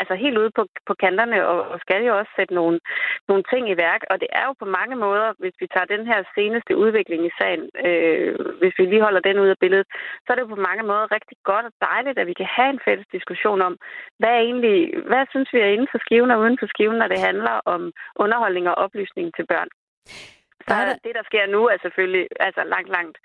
[0.00, 2.80] altså helt ude på, på kanterne, og, og skal jo også sætte nogle,
[3.28, 4.02] nogle ting i værk.
[4.10, 7.36] Og det er jo på mange måder, hvis vi tager den her seneste udvikling i
[7.40, 9.86] sagen, øh, hvis vi lige holder den ud af billedet,
[10.22, 12.70] så er det jo på mange måder rigtig godt og dejligt, at vi kan have
[12.70, 13.76] en fælles diskussion om,
[14.18, 14.78] hvad er egentlig,
[15.10, 17.92] hvad synes vi er inden for skiven og uden for skiven, når det handler om
[18.16, 19.68] underholdning og oplysning til børn.
[20.68, 23.18] Så det, der sker nu, er selvfølgelig altså langt, langt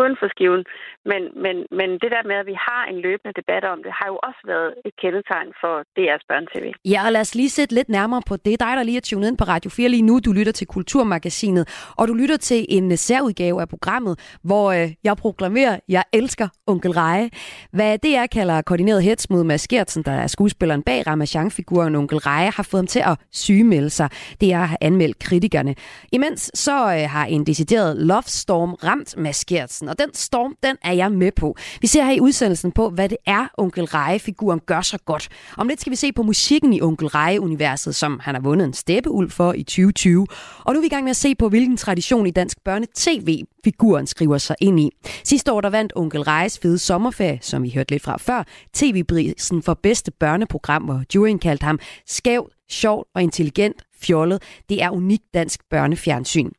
[0.00, 0.62] uden for skiven.
[1.10, 4.06] Men, men, men det der med, at vi har en løbende debat om det, har
[4.12, 6.66] jo også været et kendetegn for DR's børn-TV.
[6.92, 8.60] Ja, og lad os lige sætte lidt nærmere på det.
[8.64, 11.64] Dig, der lige er tunet ind på Radio 4 lige nu, du lytter til Kulturmagasinet,
[11.98, 16.48] og du lytter til en øh, særudgave af programmet, hvor øh, jeg proklamerer, jeg elsker
[16.66, 17.30] Onkel Reje.
[17.72, 22.50] Hvad DR kalder koordineret hets mod Mads Gertsen, der er skuespilleren bag Ramachan-figuren Onkel Reje,
[22.50, 24.08] har fået ham til at sygemelde sig.
[24.40, 25.74] Det er har anmeldt kritikerne.
[26.12, 29.90] Imens så øh, har en decideret love storm ramt Mads Gertsen udsendelsen.
[29.90, 31.56] Og den storm, den er jeg med på.
[31.80, 35.28] Vi ser her i udsendelsen på, hvad det er, onkel Reje-figuren gør så godt.
[35.56, 38.72] Om lidt skal vi se på musikken i onkel Reje-universet, som han har vundet en
[38.72, 40.26] steppeuld for i 2020.
[40.64, 43.44] Og nu er vi i gang med at se på, hvilken tradition i dansk børne-tv
[43.64, 44.90] figuren skriver sig ind i.
[45.24, 49.62] Sidste år der vandt onkel Rejes fede sommerferie, som vi hørte lidt fra før, tv-prisen
[49.62, 54.42] for bedste børneprogram, hvor juryen kaldte ham skæv, sjov og intelligent fjollet.
[54.68, 56.50] Det er unikt dansk børnefjernsyn.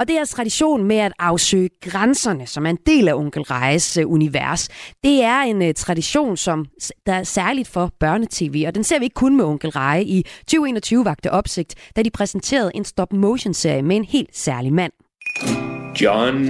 [0.00, 3.42] Og det er altså tradition med at afsøge grænserne, som er en del af onkel
[3.42, 4.68] Rejes øh, univers.
[5.04, 6.66] Det er en øh, tradition, som
[7.06, 10.04] der er særligt for børnetv, og den ser vi ikke kun med onkel Reje.
[10.04, 14.92] I 2021 vagte opsigt, da de præsenterede en stop-motion-serie med en helt særlig mand.
[16.00, 16.44] John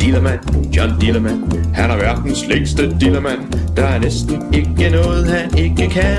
[0.00, 3.40] Dillermand, John Dillermand Han er verdens længste dillermand
[3.76, 6.16] Der er næsten ikke noget, han ikke kan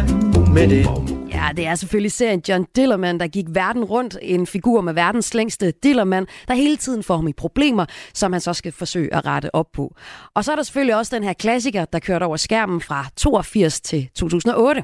[0.53, 4.17] med det Ja, det er selvfølgelig serien John Dillermand, der gik verden rundt.
[4.21, 8.41] En figur med verdens længste Dillermand, der hele tiden får ham i problemer, som han
[8.41, 9.95] så skal forsøge at rette op på.
[10.33, 13.81] Og så er der selvfølgelig også den her klassiker, der kørte over skærmen fra 82
[13.81, 14.83] til 2008.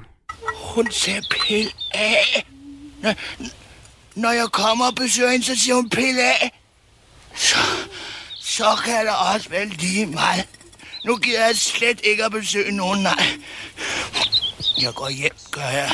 [0.76, 2.46] Hun ser pil af.
[3.02, 3.14] Når,
[4.16, 6.60] når jeg kommer og besøger hende, så siger hun pil af.
[7.36, 7.58] Så,
[8.36, 10.48] så kan der også være lige meget.
[11.06, 13.26] Nu gider jeg slet ikke at besøge nogen, nej.
[14.82, 15.92] Jeg går hjem, gør jeg.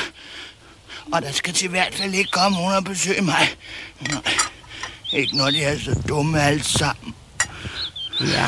[1.12, 3.56] Og der skal til hvert fald ikke komme nogen og besøge mig.
[4.00, 4.22] Nej.
[5.12, 7.14] Ikke når de er så dumme alle sammen.
[8.20, 8.46] Ja.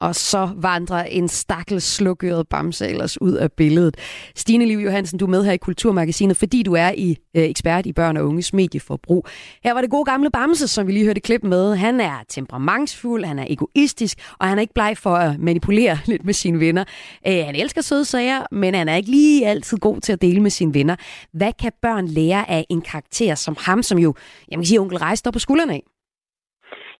[0.00, 3.96] Og så vandrer en stakkels slukøret bamse ellers ud af billedet.
[4.36, 7.86] Stine Liv Johansen, du er med her i Kulturmagasinet, fordi du er i øh, ekspert
[7.86, 9.26] i børn og unges medieforbrug.
[9.64, 11.76] Her var det gode gamle bamse, som vi lige hørte klip med.
[11.76, 16.24] Han er temperamentsfuld, han er egoistisk, og han er ikke bleg for at manipulere lidt
[16.24, 16.84] med sine venner.
[17.26, 20.40] Øh, han elsker søde sager, men han er ikke lige altid god til at dele
[20.40, 20.96] med sine venner.
[21.32, 24.14] Hvad kan børn lære af en karakter som ham, som jo,
[24.50, 25.82] jeg kan sige, onkel Rej står på skuldrene af?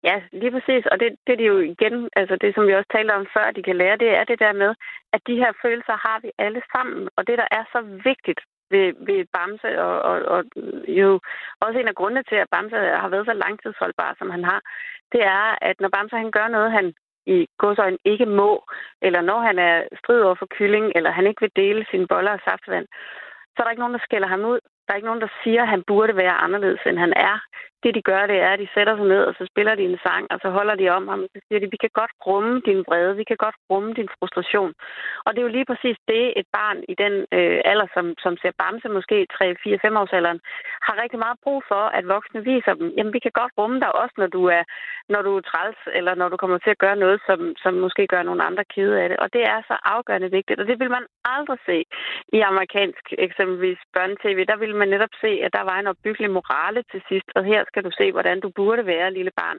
[0.08, 0.84] Ja, lige præcis.
[0.92, 3.62] Og det, det er jo igen, altså det som vi også talte om før, de
[3.62, 4.74] kan lære, det er det der med,
[5.12, 7.08] at de her følelser har vi alle sammen.
[7.16, 8.40] Og det, der er så vigtigt
[8.70, 10.40] ved, ved Bamse, og, og, og
[11.00, 11.20] jo
[11.60, 14.60] også en af grundene til, at Bamse har været så langtidsholdbar, som han har,
[15.12, 16.94] det er, at når Bamse han gør noget, han
[17.26, 18.64] i godsøjen ikke må,
[19.02, 22.32] eller når han er strid over for kylling, eller han ikke vil dele sine boller
[22.32, 22.86] og saftvand,
[23.52, 24.60] så er der ikke nogen, der skælder ham ud.
[24.84, 27.36] Der er ikke nogen, der siger, at han burde være anderledes, end han er.
[27.84, 29.98] Det, de gør, det er, at de sætter sig ned, og så spiller de en
[30.06, 32.54] sang, og så holder de om ham, og så siger de, vi kan godt rumme
[32.68, 34.72] din vrede, vi kan godt rumme din frustration.
[35.24, 38.32] Og det er jo lige præcis det, et barn i den øh, alder, som, som
[38.42, 40.40] ser bamse, måske 3, 4, 5 års alderen,
[40.86, 43.90] har rigtig meget brug for, at voksne viser dem, jamen vi kan godt rumme dig
[44.02, 44.62] også, når du er,
[45.08, 48.06] når du er træls, eller når du kommer til at gøre noget, som, som måske
[48.06, 49.18] gør nogle andre kede af det.
[49.24, 51.78] Og det er så afgørende vigtigt, og det vil man aldrig se
[52.36, 54.38] i amerikansk eksempelvis børnetv.
[54.52, 57.64] Der vil man netop se, at der var en opbyggelig morale til sidst, og her
[57.66, 59.58] skal du se, hvordan du burde være, lille barn.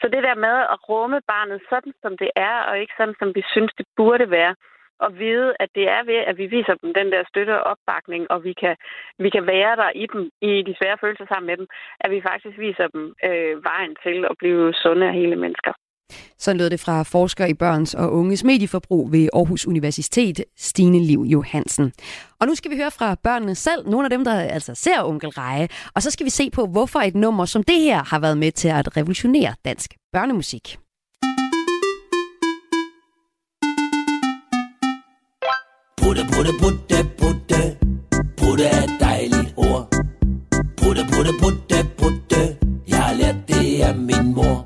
[0.00, 3.34] Så det der med at rumme barnet sådan, som det er, og ikke sådan, som
[3.34, 4.54] vi synes, det burde være,
[4.98, 8.30] og vide, at det er ved, at vi viser dem den der støtte og opbakning,
[8.30, 8.76] og vi kan,
[9.18, 11.66] vi kan være der i dem, i de svære følelser sammen med dem,
[12.00, 15.72] at vi faktisk viser dem øh, vejen til at blive sunde og hele mennesker.
[16.38, 21.24] Så lød det fra forsker i børns og unges medieforbrug ved Aarhus Universitet, Stine Liv
[21.26, 21.92] Johansen.
[22.40, 25.30] Og nu skal vi høre fra børnene selv, nogle af dem, der altså ser Onkel
[25.30, 25.68] Reje.
[25.94, 28.52] Og så skal vi se på, hvorfor et nummer som det her har været med
[28.52, 30.78] til at revolutionere dansk børnemusik.
[36.02, 37.76] Putte, putte, putte, putte.
[38.36, 39.88] Putte er et dejligt ord.
[40.76, 42.56] Putte, putte, putte, putte.
[42.88, 44.65] Jeg har lært det af min mor.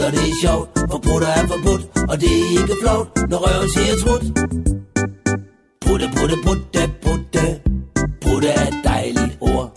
[0.00, 1.82] Putter det er sjovt, for putter er forbudt.
[2.10, 4.24] Og det er ikke flot, når røven siger trut.
[5.86, 7.44] Putte, putte, putte, putte.
[8.24, 9.68] Putte er et dejligt ord.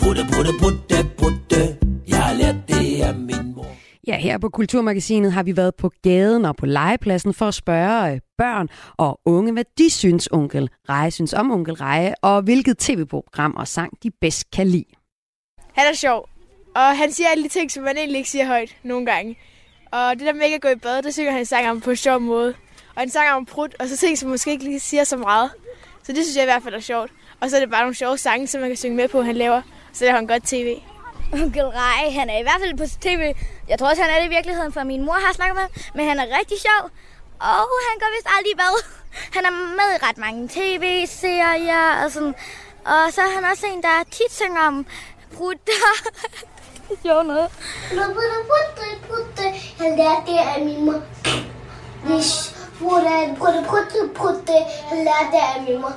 [0.00, 1.60] Putte, putte, putte, putte.
[2.08, 3.66] Jeg har lært det af min mor.
[4.06, 8.12] Ja, her på Kulturmagasinet har vi været på gaden og på legepladsen for at spørge
[8.12, 12.78] øh, børn og unge, hvad de synes onkel Reje synes om onkel Reje, og hvilket
[12.78, 14.90] tv-program og sang de bedst kan lide.
[15.74, 16.28] Han er sjov,
[16.76, 19.38] og han siger alle de ting, som man egentlig ikke siger højt nogle gange.
[19.90, 21.80] Og det der med ikke at gå i bad, det synger han en sang om
[21.80, 22.54] på en sjov måde.
[22.96, 25.50] Og en sang om prut, og så ting, som måske ikke lige siger så meget.
[26.02, 27.10] Så det synes jeg i hvert fald er sjovt.
[27.40, 29.36] Og så er det bare nogle sjove sange, som man kan synge med på, han
[29.36, 29.62] laver.
[29.92, 30.78] Så det har han godt tv.
[31.32, 33.34] Onkel Rej, han er i hvert fald på tv.
[33.68, 35.70] Jeg tror også, han er det i virkeligheden, for min mor har snakket med ham.
[35.94, 36.90] Men han er rigtig sjov.
[37.40, 38.76] Og han går vist aldrig i bad.
[39.36, 42.34] Han er med i ret mange tv-serier og sådan.
[42.84, 44.86] Og så er han også en, der tit synger om
[45.36, 45.86] prutter.
[46.88, 47.48] det er sjovt noget.
[49.78, 51.02] Han lærte det af min mor.
[52.06, 54.56] Hvis putte, putte, putte, putte.
[54.90, 55.92] Han lærte det af min mor.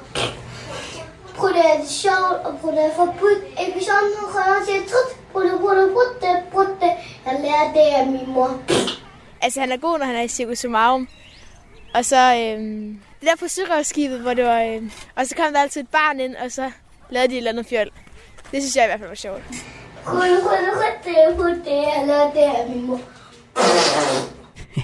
[1.38, 3.42] Putte er det sjovt, og putte er forbudt.
[3.68, 5.10] Episoden har røvet til trut.
[5.34, 6.88] Putte, putte, putte, putte.
[7.26, 8.60] Han lærte det af min mor.
[9.42, 11.08] Altså, han er god, når han er i Circus Sumarum.
[11.94, 14.62] Og så øhm, det der på sørøvskibet, hvor det var...
[14.62, 16.72] Øhm, og så kom der altid et barn ind, og så
[17.10, 17.90] lavede de et eller andet fjol.
[18.52, 19.44] Det synes jeg i hvert fald var sjovt.
[20.12, 21.60] Putte, putte, putte, putte.
[21.66, 23.00] det eller det er min mor.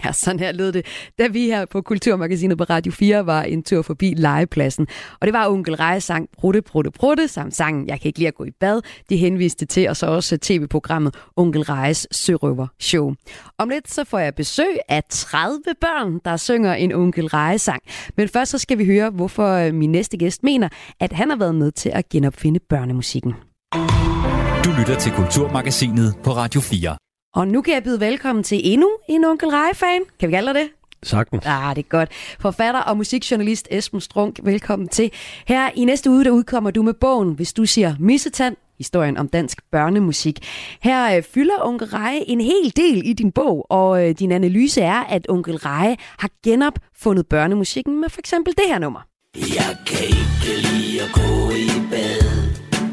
[0.06, 0.86] Ja, sådan her lød det,
[1.20, 4.88] da vi her på Kulturmagasinet på Radio 4 var en tur forbi legepladsen.
[5.22, 8.28] Og det var onkel Reje sang Brutte, Brutte, Brutte, samt sangen Jeg kan ikke lide
[8.28, 8.82] at gå i bad.
[9.10, 13.14] De henviste til, og så også tv-programmet Onkel Rejes Sørøver Show.
[13.58, 17.84] Om lidt så får jeg besøg af 30 børn, der synger en onkel Reje sang.
[18.18, 21.38] Men først så skal vi høre, hvorfor øh, min næste gæst mener, at han har
[21.38, 23.34] været med til at genopfinde børnemusikken.
[24.65, 26.97] Du lytter til Kulturmagasinet på Radio 4.
[27.36, 30.01] Og nu kan jeg byde velkommen til endnu en Onkel Rej-fan.
[30.19, 30.69] Kan vi kalde det?
[31.04, 31.45] Sagtens.
[31.45, 32.12] Ah, det er godt.
[32.39, 35.12] Forfatter og musikjournalist Esben Strunk, velkommen til.
[35.47, 39.28] Her i næste uge, der udkommer du med bogen, hvis du siger Missetand, historien om
[39.28, 40.39] dansk børnemusik.
[40.82, 44.82] Her øh, fylder Onkel Reje en hel del i din bog, og øh, din analyse
[44.82, 48.99] er, at Onkel Reje har genopfundet børnemusikken med for eksempel det her nummer.
[49.36, 52.44] Jeg kan ikke lide at gå i bad.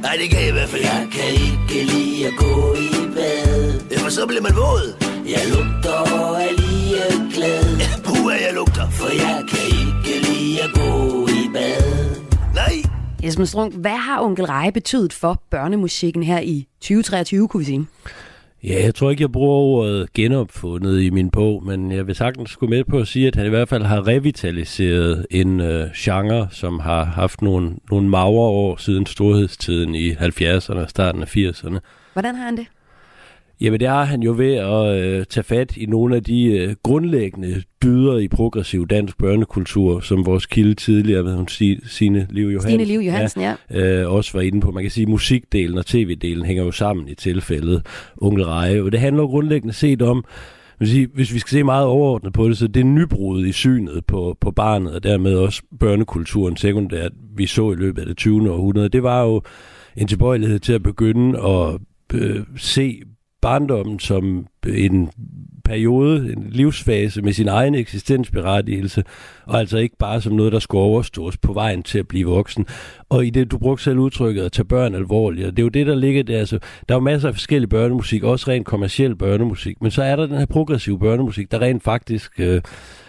[0.02, 0.82] Nej, det kan jeg i hvert fald.
[0.82, 3.80] Jeg kan ikke lide at gå i bad.
[3.90, 4.86] Ja, for så bliver man våd.
[5.34, 7.64] Jeg lugter og er lige glad.
[7.78, 8.90] Ja, puh, jeg lugter.
[8.90, 12.16] For jeg kan ikke lide at gå i bad.
[12.54, 12.74] Nej.
[13.22, 17.86] Esben Strunk, hvad har Onkel Reje betydet for børnemusikken her i 2023, kunne vi sige?
[18.64, 22.56] Ja, jeg tror ikke, jeg bruger ordet genopfundet i min bog, men jeg vil sagtens
[22.56, 26.48] gå med på at sige, at han i hvert fald har revitaliseret en øh, genre,
[26.50, 31.78] som har haft nogle, nogle magre år siden storhedstiden i 70'erne og starten af 80'erne.
[32.12, 32.66] Hvordan har han det?
[33.62, 36.74] Jamen det er han jo ved at øh, tage fat i nogle af de øh,
[36.82, 42.46] grundlæggende dyder i progressiv dansk børnekultur, som vores kilde tidligere, hvad hun sige, Signe Liv
[42.46, 43.54] Johansen, Stine Liv Johansen, ja.
[43.70, 44.70] Øh, også var inde på.
[44.70, 48.82] Man kan sige, at musikdelen og tv-delen hænger jo sammen i tilfældet Onkel Reje.
[48.82, 50.24] Og det handler grundlæggende set om,
[51.14, 54.36] hvis vi skal se meget overordnet på det, så det er nybrud i synet på,
[54.40, 58.50] på barnet, og dermed også børnekulturen sekundært, vi så i løbet af det 20.
[58.52, 59.42] århundrede, det var jo
[59.96, 61.78] en tilbøjelighed til at begynde at
[62.14, 63.02] øh, se
[63.42, 65.10] barndommen som en
[65.64, 69.04] periode, en livsfase med sin egen eksistensberettigelse,
[69.46, 72.66] og altså ikke bare som noget, der skulle overstås på vejen til at blive voksen.
[73.08, 75.68] Og i det, du brugte selv udtrykket at tage børn alvorligt, og det er jo
[75.68, 76.38] det, der ligger der.
[76.38, 80.16] Altså, der er jo masser af forskellige børnemusik, også rent kommersiel børnemusik, men så er
[80.16, 82.62] der den her progressive børnemusik, der rent faktisk øh,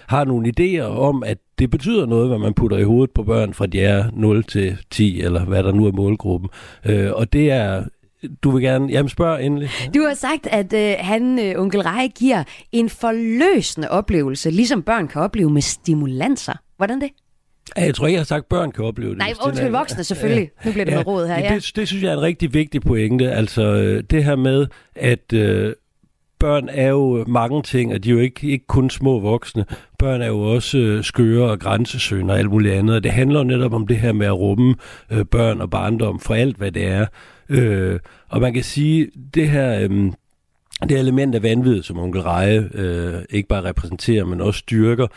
[0.07, 3.53] har nogle idéer om, at det betyder noget, hvad man putter i hovedet på børn
[3.53, 6.49] fra de er 0 til 10, eller hvad der nu er målgruppen.
[6.85, 7.83] Øh, og det er
[8.43, 8.91] du vil gerne...
[8.91, 9.69] Jamen, spørg endelig.
[9.95, 15.07] Du har sagt, at øh, han, øh, onkel Rej, giver en forløsende oplevelse, ligesom børn
[15.07, 16.53] kan opleve med stimulanser.
[16.77, 17.09] Hvordan det?
[17.77, 19.17] Ja, Jeg tror ikke, jeg har sagt, at børn kan opleve det.
[19.17, 20.49] Nej, undskyld, voksne selvfølgelig.
[20.65, 21.55] Nu bliver det noget råd her, ja.
[21.55, 23.31] Det, det synes jeg er en rigtig vigtig pointe.
[23.31, 25.73] Altså, øh, det her med, at øh,
[26.39, 29.65] børn er jo mange ting, og de er jo ikke, ikke kun små voksne.
[29.99, 32.95] Børn er jo også øh, skøre og grænsesøgende og alt muligt andet.
[32.95, 34.75] Og det handler jo netop om det her med at rumme
[35.11, 37.05] øh, børn og barndom for alt, hvad det er.
[37.49, 39.79] Øh, og man kan sige, det her...
[39.79, 40.11] Øh,
[40.89, 45.07] det element af vanvid, som onkel Reje øh, ikke bare repræsenterer, men også styrker,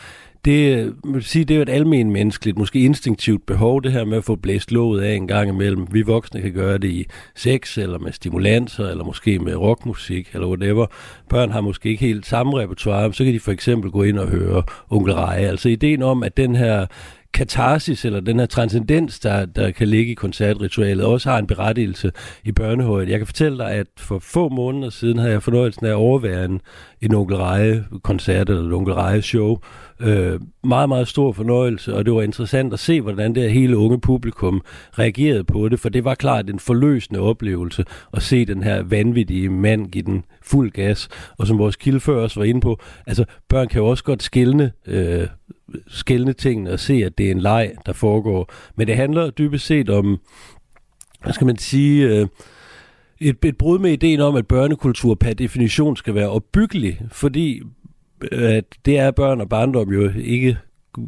[0.46, 4.04] det, man vil sige, det er jo et almen menneskeligt, måske instinktivt behov, det her
[4.04, 5.86] med at få blæst låget af en gang imellem.
[5.90, 10.48] Vi voksne kan gøre det i sex, eller med stimulanser, eller måske med rockmusik, eller
[10.48, 10.86] whatever.
[11.28, 14.28] Børn har måske ikke helt samme repertoire, så kan de for eksempel gå ind og
[14.28, 15.48] høre onkel Reje.
[15.48, 16.86] Altså ideen om, at den her
[17.36, 22.12] katarsis, eller den her transcendens, der, der kan ligge i koncertritualet, også har en berettigelse
[22.44, 23.10] i børnehøjde.
[23.10, 26.44] Jeg kan fortælle dig, at for få måneder siden havde jeg fornøjelsen af at overvære
[26.44, 26.60] en,
[27.02, 29.58] en onkel Reje-koncert, eller et onkel Reje-show.
[30.00, 33.76] Øh, meget, meget stor fornøjelse, og det var interessant at se, hvordan det her hele
[33.76, 34.62] unge publikum
[34.98, 39.48] reagerede på det, for det var klart en forløsende oplevelse at se den her vanvittige
[39.48, 43.24] mand give den fuld gas, og som vores kilde før også var inde på, altså
[43.48, 45.26] børn kan jo også godt skælne øh,
[45.88, 48.52] skælne tingene og se, at det er en leg, der foregår.
[48.76, 50.20] Men det handler dybest set om,
[51.22, 52.26] hvad skal man sige, øh,
[53.20, 57.62] et, et brud med ideen om, at børnekultur per definition skal være opbyggelig, fordi
[58.32, 60.58] øh, at det er børn og barndom jo ikke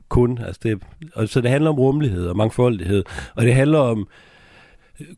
[0.09, 0.39] kun.
[0.39, 0.83] Altså det,
[1.15, 4.09] og så det handler om rummelighed og mangfoldighed, og det handler om,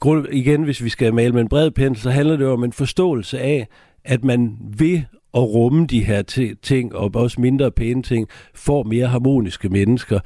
[0.00, 2.72] grund, igen hvis vi skal male med en bred pensel, så handler det om en
[2.72, 3.68] forståelse af,
[4.04, 5.00] at man ved
[5.34, 6.22] at rumme de her
[6.62, 10.20] ting, og også mindre pæne ting, får mere harmoniske mennesker.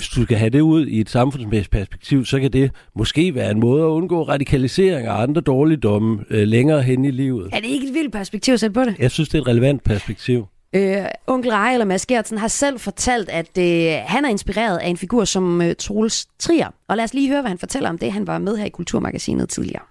[0.00, 3.50] Hvis du skal have det ud i et samfundsmæssigt perspektiv, så kan det måske være
[3.50, 7.48] en måde at undgå radikalisering og andre dårligdomme øh, længere hen i livet.
[7.52, 8.96] Er det ikke et vildt perspektiv at sætte på det?
[8.98, 10.46] Jeg synes, det er et relevant perspektiv.
[10.74, 14.88] Øh, onkel Rej eller Mads Gertsen har selv fortalt, at øh, han er inspireret af
[14.88, 16.68] en figur som øh, Troels Trier.
[16.88, 18.12] Og lad os lige høre, hvad han fortæller om det.
[18.12, 19.82] Han var med her i Kulturmagasinet tidligere.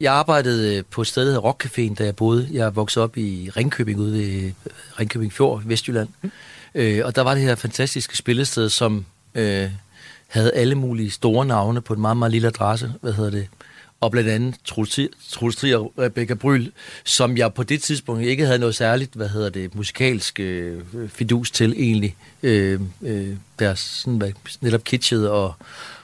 [0.00, 2.48] Jeg arbejdede øh, på et sted, der hedder Rockcaféen, da jeg boede.
[2.52, 4.52] Jeg voksede op i Ringkøbing ude ved øh,
[5.00, 6.08] Ringkøbing Fjord, Vestjylland.
[6.22, 6.30] Mm.
[6.74, 9.70] Øh, og der var det her fantastiske spillested, som øh,
[10.28, 12.92] havde alle mulige store navne på en meget, meget lille adresse.
[13.00, 13.48] Hvad hedder det?
[14.00, 16.70] Og blandt andet Troels Trier og Rebecca Bryl,
[17.04, 21.50] som jeg på det tidspunkt ikke havde noget særligt, hvad hedder det, musikalsk øh, fidus
[21.50, 22.16] til egentlig.
[22.42, 25.54] Øh, øh, deres sådan, hvad, netop kitschet og,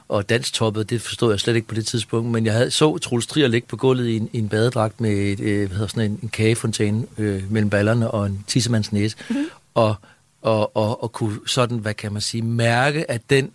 [0.08, 3.26] og danstoppet, det forstod jeg slet ikke på det tidspunkt, men jeg havde, så Troels
[3.26, 6.10] Trier ligge på gulvet i en, i en badedragt med et, øh, hvad hedder sådan
[6.10, 9.46] en, en kagefontæne øh, mellem ballerne og en tissemands næse, mm-hmm.
[9.74, 9.94] og,
[10.46, 13.52] og, og, og kunne sådan, hvad kan man sige, mærke, at den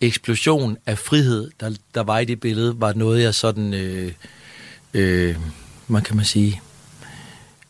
[0.00, 4.12] eksplosion af frihed, der, der var i det billede, var noget, jeg sådan, øh,
[4.94, 5.36] øh,
[5.88, 6.60] man kan man sige,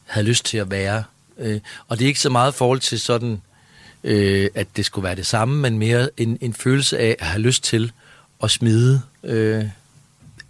[0.05, 1.05] havde lyst til at være.
[1.39, 3.43] Øh, og det er ikke så meget i forhold til sådan,
[4.05, 7.43] øh, at det skulle være det samme, men mere en, en følelse af at have
[7.43, 7.93] lyst til
[8.43, 9.65] at smide øh,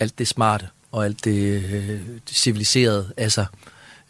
[0.00, 3.46] alt det smarte og alt det, øh, det civiliserede af sig.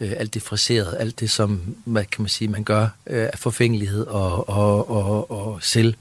[0.00, 3.38] Øh, alt det friserede, alt det, som hvad kan man sige, man gør øh, af
[3.38, 5.94] forfængelighed og, og, og, og selv,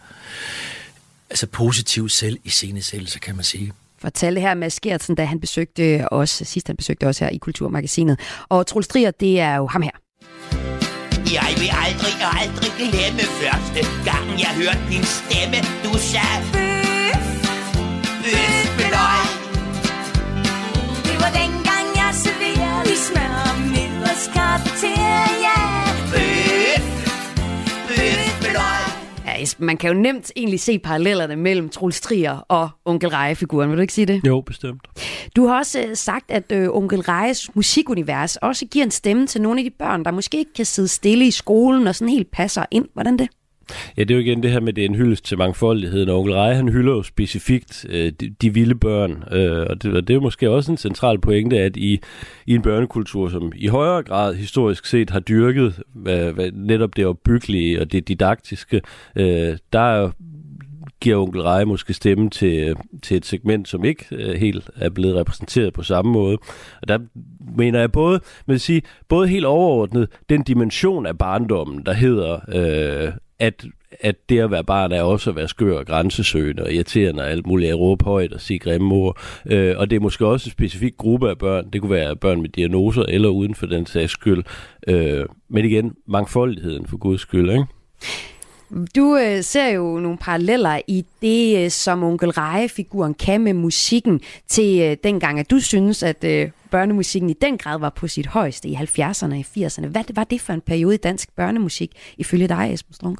[1.30, 3.74] altså positiv selv i scenesættelse, kan man sige.
[4.02, 8.20] Fortalte her Mads Gertsen, da han besøgte os, sidst han besøgte os her i Kulturmagasinet.
[8.50, 9.92] Og Troels Trier, det er jo ham her.
[11.38, 17.26] Jeg vil aldrig og aldrig glemme første gang jeg hørte din stemme Du sagde Bøf
[18.24, 18.89] Bøf med
[24.20, 25.58] Bøfs Cafeteria.
[26.12, 26.84] Bøf.
[27.88, 29.40] Bøf med løg.
[29.40, 33.70] Ja, man kan jo nemt egentlig se parallellerne mellem Troels Trier og Onkel Reje-figuren.
[33.70, 34.22] Vil du ikke sige det?
[34.28, 34.88] Jo, bestemt.
[35.36, 39.42] Du har også øh, sagt, at øh, Onkel Rejes musikunivers også giver en stemme til
[39.42, 42.32] nogle af de børn, der måske ikke kan sidde stille i skolen og sådan helt
[42.32, 42.86] passer ind.
[42.94, 43.28] Hvordan det?
[43.98, 46.10] Ja, det er jo igen det her med, det er en hyldest til mangfoldigheden.
[46.10, 49.24] Og onkel Rej, han hylder jo specifikt øh, de, de vilde børn.
[49.32, 52.00] Øh, og, det, og det er måske også en central pointe, at i,
[52.46, 57.06] i en børnekultur, som i højere grad historisk set har dyrket hvad, hvad, netop det
[57.06, 58.82] opbyggelige og det didaktiske,
[59.16, 60.12] øh, der er
[61.02, 65.16] giver onkel Reje måske stemme til, til et segment, som ikke øh, helt er blevet
[65.16, 66.38] repræsenteret på samme måde.
[66.82, 67.00] Og der
[67.58, 73.12] mener jeg både, vil sige, både helt overordnet, den dimension af barndommen, der hedder, øh,
[73.40, 73.66] at
[74.02, 77.30] at det at være barn er også at være skør og grænsesøgende og irriterende og
[77.30, 79.18] alt muligt at råbe højt og sige grimme ord.
[79.46, 81.70] Øh, og det er måske også en specifik gruppe af børn.
[81.74, 84.44] Det kunne være børn med diagnoser eller uden for den sags skyld.
[84.88, 87.66] Øh, men igen, mangfoldigheden for guds skyld, ikke?
[88.96, 94.22] Du øh, ser jo nogle paralleller i det, øh, som onkel Reje-figuren kan med musikken
[94.48, 98.28] til øh, dengang, at du synes, at øh, børnemusikken i den grad var på sit
[98.28, 99.88] højeste i 70'erne og 80'erne.
[99.88, 103.20] Hvad var det for en periode i dansk børnemusik, ifølge dig, Esben Strunk?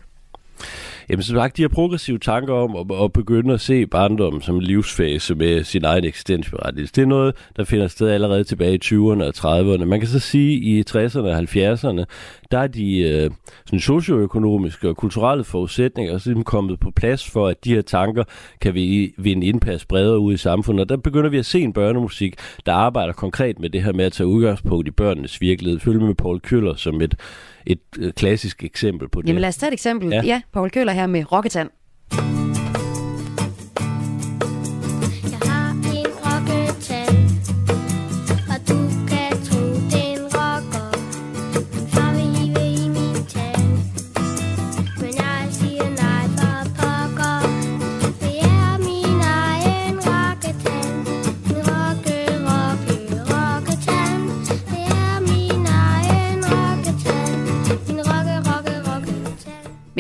[1.10, 4.56] Jamen som sagt, de har progressive tanker om at, at begynde at se barndommen som
[4.56, 6.94] en livsfase med sin egen eksistensberettigelse.
[6.96, 9.86] Det er noget, der finder sted allerede tilbage i 20'erne og 30'erne.
[9.86, 12.06] Man kan så sige, at i 60'erne og 70'erne,
[12.52, 13.32] der er de øh,
[13.66, 18.24] sådan socioøkonomiske og kulturelle forudsætninger også ligesom kommet på plads for, at de her tanker
[18.62, 20.82] kan vi vinde indpas bredere ud i samfundet.
[20.82, 22.36] Og der begynder vi at se en børnemusik,
[22.66, 25.80] der arbejder konkret med det her med at tage udgangspunkt i børnenes virkelighed.
[25.80, 27.16] Følge med Paul Køller som et
[27.66, 29.28] et øh, klassisk eksempel på det.
[29.28, 30.10] Jamen lad os tage et eksempel.
[30.10, 31.70] Ja, ja Paul Køller her med Rocketand.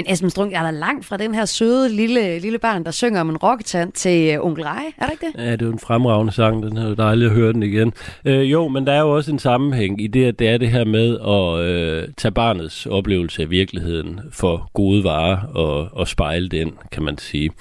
[0.09, 3.29] Esben Strunk er der langt fra den her søde lille, lille barn, der synger om
[3.29, 4.83] en rocketand til øh, onkel Rej.
[4.97, 5.45] Er det ikke det?
[5.45, 6.63] Ja, det er jo en fremragende sang.
[6.63, 7.93] Den er jo at høre den igen.
[8.25, 10.69] Øh, jo, men der er jo også en sammenhæng i det, at det er det
[10.69, 16.49] her med at øh, tage barnets oplevelse af virkeligheden for gode varer og, og spejle
[16.49, 17.51] den, kan man sige.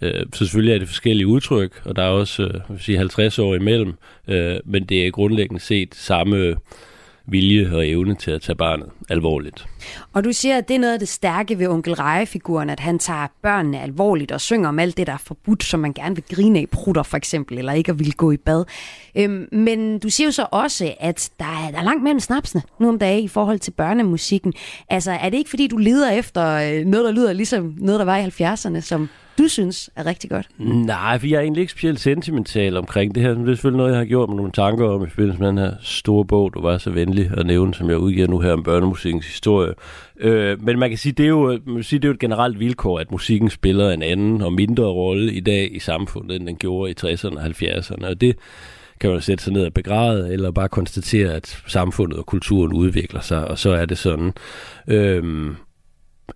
[0.00, 3.54] Øh, så selvfølgelig er det forskellige udtryk, og der er også øh, sige 50 år
[3.54, 3.94] imellem,
[4.28, 6.56] øh, men det er grundlæggende set samme
[7.26, 9.66] vilje og evne til at tage barnet alvorligt.
[10.12, 12.98] Og du siger, at det er noget af det stærke ved onkel Reje-figuren, at han
[12.98, 16.24] tager børnene alvorligt og synger om alt det, der er forbudt, som man gerne vil
[16.30, 18.64] grine af, prutter for eksempel, eller ikke at ville gå i bad.
[19.14, 22.62] Øhm, men du siger jo så også, at der er, der er langt mellem snapsene
[22.80, 24.52] nu om dagen i forhold til børnemusikken.
[24.88, 28.04] Altså, er det ikke fordi, du leder efter øh, noget, der lyder ligesom noget, der
[28.04, 29.08] var i 70'erne, som
[29.40, 30.48] du synes er rigtig godt?
[30.58, 33.34] Nej, for jeg er egentlig ikke specielt sentimental omkring det her.
[33.34, 35.48] Men det er selvfølgelig noget, jeg har gjort med nogle tanker om i forbindelse med
[35.48, 38.52] den her store bog, du var så venlig at nævne, som jeg udgiver nu her
[38.52, 39.74] om børnemusikkens historie.
[40.20, 42.20] Øh, men man kan sige, det er jo, man kan sige, det er jo et
[42.20, 46.46] generelt vilkår, at musikken spiller en anden og mindre rolle i dag i samfundet, end
[46.46, 48.06] den gjorde i 60'erne og 70'erne.
[48.06, 48.36] Og det
[49.00, 53.20] kan man sætte sig ned og begræde, eller bare konstatere, at samfundet og kulturen udvikler
[53.20, 54.32] sig, og så er det sådan.
[54.88, 55.54] Øh,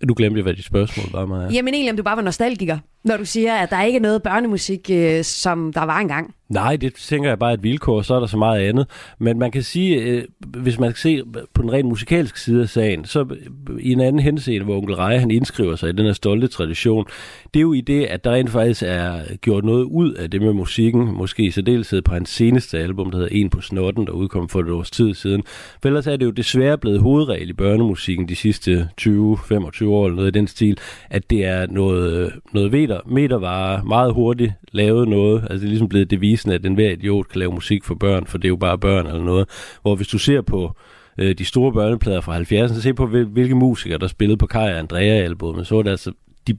[0.08, 1.48] du glemte, hvad dit spørgsmål var, Maja.
[1.52, 4.22] Jamen egentlig, om du bare var nostalgiker, når du siger, at der ikke er noget
[4.22, 6.34] børnemusik, øh, som der var engang.
[6.48, 8.86] Nej, det tænker jeg bare er et vilkår, så er der så meget andet.
[9.18, 11.22] Men man kan sige, øh, hvis man kan se
[11.54, 13.36] på den rent musikalske side af sagen, så
[13.80, 17.06] i en anden henseende, hvor onkel Reje, han indskriver sig i den her stolte tradition,
[17.54, 20.42] det er jo i det, at der rent faktisk er gjort noget ud af det
[20.42, 24.12] med musikken, måske i særdeleshed på hans seneste album, der hedder En på snotten, der
[24.12, 25.42] udkom for et års tid siden.
[25.82, 30.16] For ellers er det jo desværre blevet hovedregel i børnemusikken de sidste 20-25 år, eller
[30.16, 30.78] noget i den stil,
[31.10, 32.72] at det er noget, noget
[33.06, 37.28] meter, metervare, meget hurtigt lavet noget, altså det er ligesom blevet devisen, at enhver idiot
[37.28, 39.48] kan lave musik for børn, for det er jo bare børn eller noget.
[39.82, 40.76] Hvor hvis du ser på
[41.18, 44.72] øh, de store børneplader fra 70'erne, så se på hvilke musikere, der spillede på Kaj
[44.72, 46.12] og Andrea-albumet, så var det altså
[46.46, 46.56] de,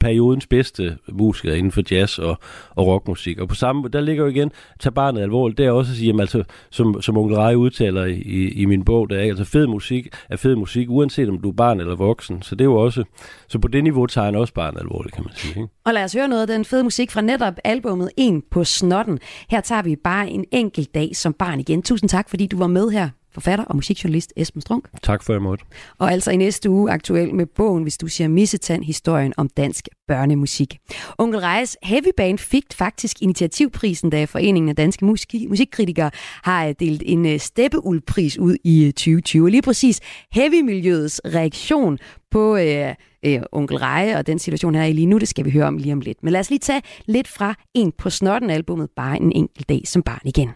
[0.00, 2.38] periodens bedste musikere inden for jazz og,
[2.70, 3.38] og rockmusik.
[3.38, 6.06] Og på samme der ligger jo igen, tag barnet alvorligt, det er også at sige,
[6.06, 9.44] jamen, altså, som, som onkel Rej udtaler i, i, i min bog, der er altså
[9.44, 12.42] fed musik er fed musik, uanset om du er barn eller voksen.
[12.42, 13.04] Så det er jo også,
[13.48, 15.60] så på det niveau tager han også barnet alvorligt, kan man sige.
[15.60, 15.68] Ikke?
[15.84, 19.18] Og lad os høre noget af den fede musik fra netop albumet En på snotten.
[19.50, 21.82] Her tager vi bare en enkelt dag som barn igen.
[21.82, 24.88] Tusind tak, fordi du var med her forfatter og musikjournalist Esben Strunk.
[25.02, 25.64] Tak for, måtte.
[25.98, 29.88] Og altså i næste uge aktuel med bogen, hvis du siger Missetand, historien om dansk
[30.08, 30.78] børnemusik.
[31.18, 36.10] Onkel Rejes Heavy Band fik faktisk initiativprisen, da Foreningen af Danske Musik- Musikkritikere
[36.42, 39.46] har delt en øh, steppeuldpris ud i 2020.
[39.46, 40.00] Øh, lige præcis
[40.32, 41.98] heavy-miljøets reaktion
[42.30, 45.50] på øh, øh, onkel Reje og den situation her i lige nu, det skal vi
[45.50, 46.22] høre om lige om lidt.
[46.22, 49.82] Men lad os lige tage lidt fra en på snotten albumet, bare en enkelt dag
[49.84, 50.48] som barn igen.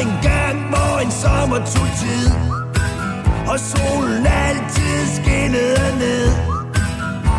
[0.00, 2.26] Engang var en sommer tog tid
[3.52, 6.28] Og solen altid skinnede ned.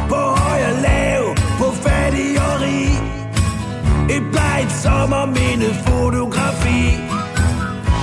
[0.10, 1.22] På høj og lav,
[1.60, 2.94] på fattig og rig.
[4.16, 6.84] Et blegt sommerminde fotografi.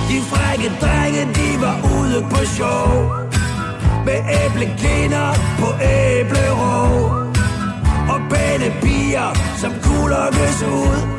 [0.09, 2.89] De frække drenge, de var ude på show
[4.05, 5.29] Med æblekinder
[5.59, 7.09] på æblerå
[8.13, 9.29] Og pæne piger,
[9.61, 11.18] som kulokkes ud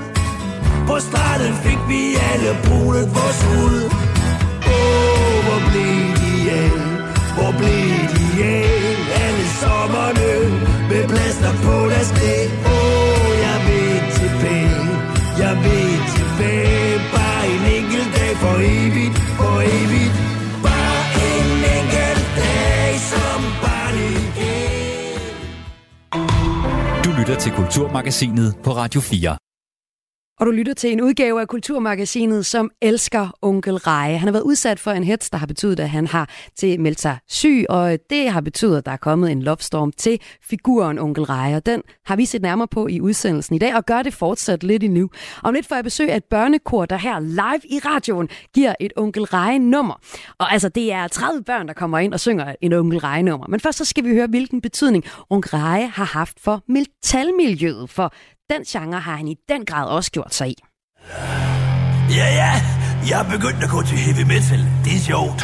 [0.91, 3.77] på stranden fik vi alle brunet vores hud.
[4.67, 6.71] Åh, oh, hvor blev de af?
[7.37, 8.25] Hvor blev de
[8.55, 8.65] af?
[9.25, 10.31] Alle sommerne
[10.91, 12.37] med plaster på deres knæ.
[12.47, 14.85] Åh, oh, jeg vil tilbage.
[15.43, 16.95] Jeg vil tilbage.
[17.15, 20.15] Bare en enkelt dag for evigt, for evigt.
[20.67, 25.23] Bare en enkelt dag som barn igen.
[27.05, 29.50] Du lytter til Kulturmagasinet på Radio 4.
[30.41, 34.17] Og du lytter til en udgave af Kulturmagasinet, som elsker onkel Reje.
[34.17, 37.01] Han har været udsat for en hets, der har betydet, at han har til meldt
[37.01, 41.25] sig syg, og det har betydet, at der er kommet en lovstorm til figuren onkel
[41.25, 41.57] Reje.
[41.57, 44.63] Og den har vi set nærmere på i udsendelsen i dag, og gør det fortsat
[44.63, 45.11] lidt endnu.
[45.43, 48.93] Om lidt får jeg besøg af et børnekor, der her live i radioen giver et
[48.97, 49.95] onkel Reje-nummer.
[50.39, 53.47] Og altså, det er 30 børn, der kommer ind og synger en onkel Reje-nummer.
[53.49, 58.13] Men først så skal vi høre, hvilken betydning onkel Reje har haft for metalmiljøet, for
[58.53, 60.57] den genre har han i den grad også gjort sig i.
[62.19, 62.53] Ja, ja,
[63.09, 64.63] jeg er begyndt at gå til heavy metal.
[64.85, 65.41] Det er sjovt.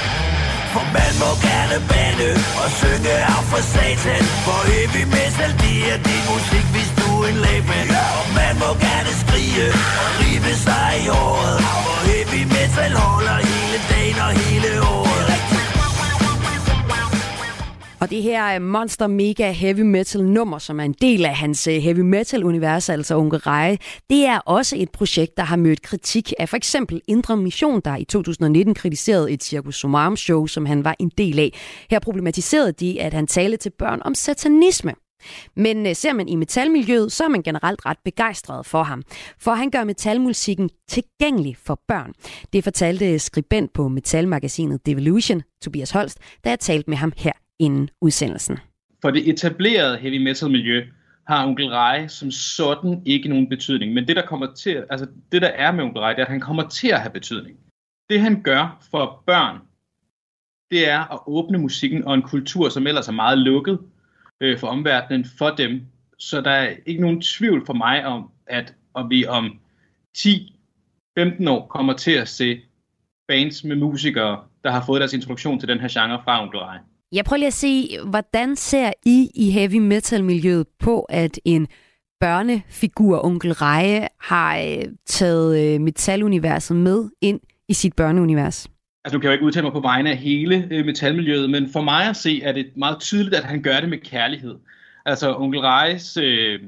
[0.72, 2.30] For man må gerne bande
[2.62, 4.24] og synge af for satan.
[4.46, 7.88] For heavy metal, det er din musik, hvis du er en lægmand.
[8.20, 9.66] Og man må gerne skrige
[10.02, 11.59] og rive sig i håret.
[11.86, 14.70] For heavy metal holder hele dagen og hele
[18.07, 21.66] Og det her er Monster Mega Heavy Metal nummer, som er en del af hans
[21.66, 23.78] øh, heavy metal univers, altså Ungereje,
[24.11, 27.96] det er også et projekt, der har mødt kritik af for eksempel Indre Mission, der
[27.96, 31.52] i 2019 kritiserede et Circus Sumarum show, som han var en del af.
[31.90, 34.94] Her problematiserede de, at han talte til børn om satanisme.
[35.57, 39.02] Men øh, ser man i metalmiljøet, så er man generelt ret begejstret for ham.
[39.38, 42.12] For han gør metalmusikken tilgængelig for børn.
[42.52, 47.90] Det fortalte skribent på metalmagasinet Devolution, Tobias Holst, da jeg talte med ham her inden
[48.00, 48.59] udsendelsen.
[49.02, 50.86] For det etablerede heavy metal miljø
[51.26, 53.92] har onkel Rej som sådan ikke nogen betydning.
[53.92, 56.30] Men det der kommer til, altså det der er med onkel Rej, det er, at
[56.30, 57.59] han kommer til at have betydning.
[58.11, 59.59] Det han gør for børn,
[60.70, 63.78] det er at åbne musikken og en kultur, som ellers er meget lukket
[64.40, 65.82] øh, for omverdenen, for dem.
[66.18, 69.59] Så der er ikke nogen tvivl for mig om, at om vi om
[70.18, 72.61] 10-15 år kommer til at se
[73.28, 76.78] bands med musikere, der har fået deres introduktion til den her genre fra onkel Rej.
[77.16, 81.68] Jeg prøver lige at se, hvordan ser I i heavy metal miljøet på, at en
[82.20, 88.68] børnefigur, onkel Reje, har øh, taget øh, metaluniverset med ind i sit børneunivers?
[89.04, 91.72] Altså nu kan jeg jo ikke udtale mig på vegne af hele øh, metalmiljøet, men
[91.72, 94.54] for mig at se er det meget tydeligt, at han gør det med kærlighed.
[95.06, 96.60] Altså onkel Rejes øh,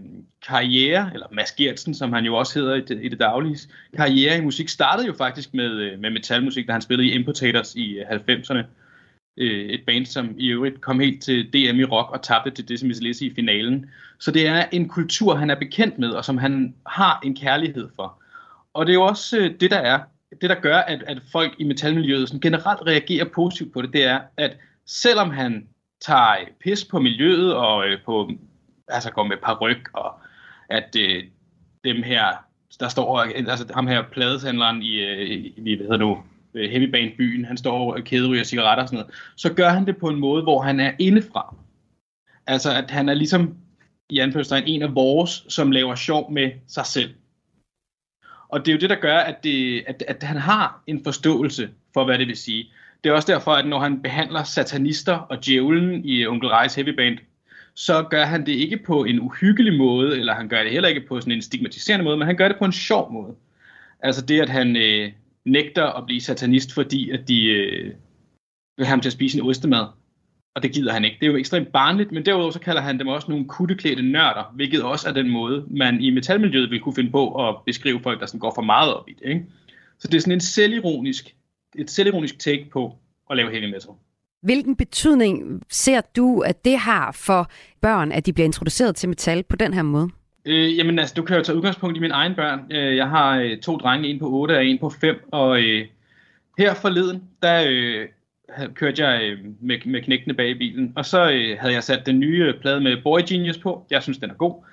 [0.49, 3.59] karriere, eller Mads Gertsen, som han jo også hedder i det, i det daglige,
[3.97, 7.75] karriere i musik startede jo faktisk med, øh, med metalmusik, da han spillede i Importators
[7.75, 8.65] i øh, 90'erne
[9.39, 12.69] øh, et band, som i øvrigt kom helt til DM i rock og tabte til
[12.69, 13.91] Decimus Lizzy i finalen.
[14.19, 17.89] Så det er en kultur, han er bekendt med, og som han har en kærlighed
[17.97, 18.23] for.
[18.75, 20.01] Og det er jo også øh, det, der er,
[20.41, 24.05] det der gør, at, at folk i metalmiljøet sådan generelt reagerer positivt på det, det
[24.05, 25.69] er, at selvom han
[26.01, 28.31] tager øh, pis på miljøet og øh, på,
[28.89, 30.21] altså går med paryk, og
[30.69, 31.25] at øh,
[31.85, 32.25] dem her,
[32.81, 36.19] der står, altså ham her pladeshandleren i, øh, i hvad hedder nu,
[36.55, 39.87] øh, Heavy Band byen, han står og kæderyger cigaretter og sådan noget, så gør han
[39.87, 41.57] det på en måde, hvor han er indefra.
[42.47, 43.57] Altså at han er ligesom
[44.11, 47.15] i anførselstegn en af vores, som laver sjov med sig selv.
[48.49, 51.71] Og det er jo det, der gør, at, det, at, at han har en forståelse
[51.95, 52.73] for, hvad det vil sige.
[53.05, 56.89] Det er også derfor, at når han behandler satanister og djævlen i Onkel Reis Heavy
[56.89, 57.19] Band,
[57.75, 61.07] så gør han det ikke på en uhyggelig måde, eller han gør det heller ikke
[61.09, 63.35] på sådan en stigmatiserende måde, men han gør det på en sjov måde.
[64.01, 65.13] Altså det, at han øh,
[65.45, 67.85] nægter at blive satanist, fordi at de øh,
[68.77, 69.87] vil have ham til at spise en ostemad.
[70.55, 71.17] Og det gider han ikke.
[71.21, 74.53] Det er jo ekstremt barnligt, men derudover så kalder han dem også nogle kutteklædte nørder,
[74.55, 78.21] hvilket også er den måde, man i metalmiljøet vil kunne finde på at beskrive folk,
[78.21, 79.29] der sådan går for meget op i det.
[79.29, 79.45] Ikke?
[79.99, 81.35] Så det er sådan en selvironisk,
[81.79, 82.99] et selvironisk take på
[83.31, 83.91] at lave heavy metal.
[84.43, 89.43] Hvilken betydning ser du, at det har for børn, at de bliver introduceret til metal
[89.43, 90.11] på den her måde?
[90.49, 92.73] Øh, jamen altså, du kan jo tage udgangspunkt i mine egne børn.
[92.73, 95.87] Øh, jeg har øh, to drenge, en på 8 og en på 5, og øh,
[96.59, 98.09] her forleden, der øh,
[98.75, 102.07] kørte jeg øh, med, med knægtene bag i bilen, og så øh, havde jeg sat
[102.07, 103.87] den nye øh, plade med Boy Genius på.
[103.91, 104.65] Jeg synes, den er god.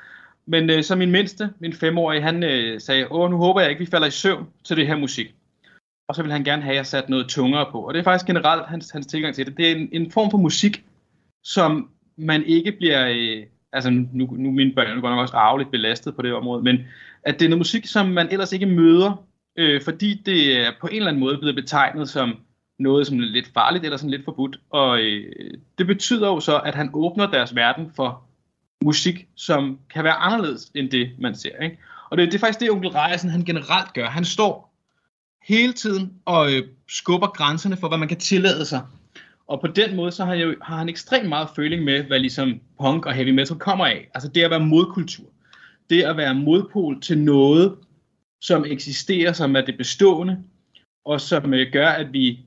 [0.46, 3.80] Men øh, så min mindste, min femårige, han øh, sagde, åh, nu håber jeg ikke,
[3.80, 5.36] vi falder i søvn til det her musik.
[6.08, 7.80] Og så vil han gerne have, at jeg sat noget tungere på.
[7.82, 9.58] Og det er faktisk generelt hans, hans tilgang til det.
[9.58, 10.84] Det er en, en form for musik,
[11.44, 13.08] som man ikke bliver...
[13.10, 13.44] Øh,
[13.76, 16.64] altså nu, nu er mine børn jo godt nok også arveligt belastet på det område,
[16.64, 16.78] men
[17.24, 19.26] at det er noget musik, som man ellers ikke møder,
[19.58, 22.36] øh, fordi det er på en eller anden måde blevet betegnet som
[22.80, 24.60] noget som er lidt farligt eller sådan lidt forbudt.
[24.70, 28.24] Og øh, det betyder jo så, at han åbner deres verden for
[28.84, 31.64] musik, som kan være anderledes end det, man ser.
[31.64, 31.78] Ikke?
[32.10, 34.10] Og det, det er faktisk det, onkel Rejersen han generelt gør.
[34.10, 34.76] Han står
[35.48, 38.82] hele tiden og øh, skubber grænserne for, hvad man kan tillade sig.
[39.48, 42.20] Og på den måde, så har, han, jo- har han ekstremt meget føling med, hvad
[42.20, 44.10] ligesom punk og heavy metal kommer af.
[44.14, 45.26] Altså det at være modkultur.
[45.90, 47.76] Det at være modpol til noget,
[48.42, 50.44] som eksisterer, som er det bestående,
[51.06, 52.40] og som øh, gør, at vi,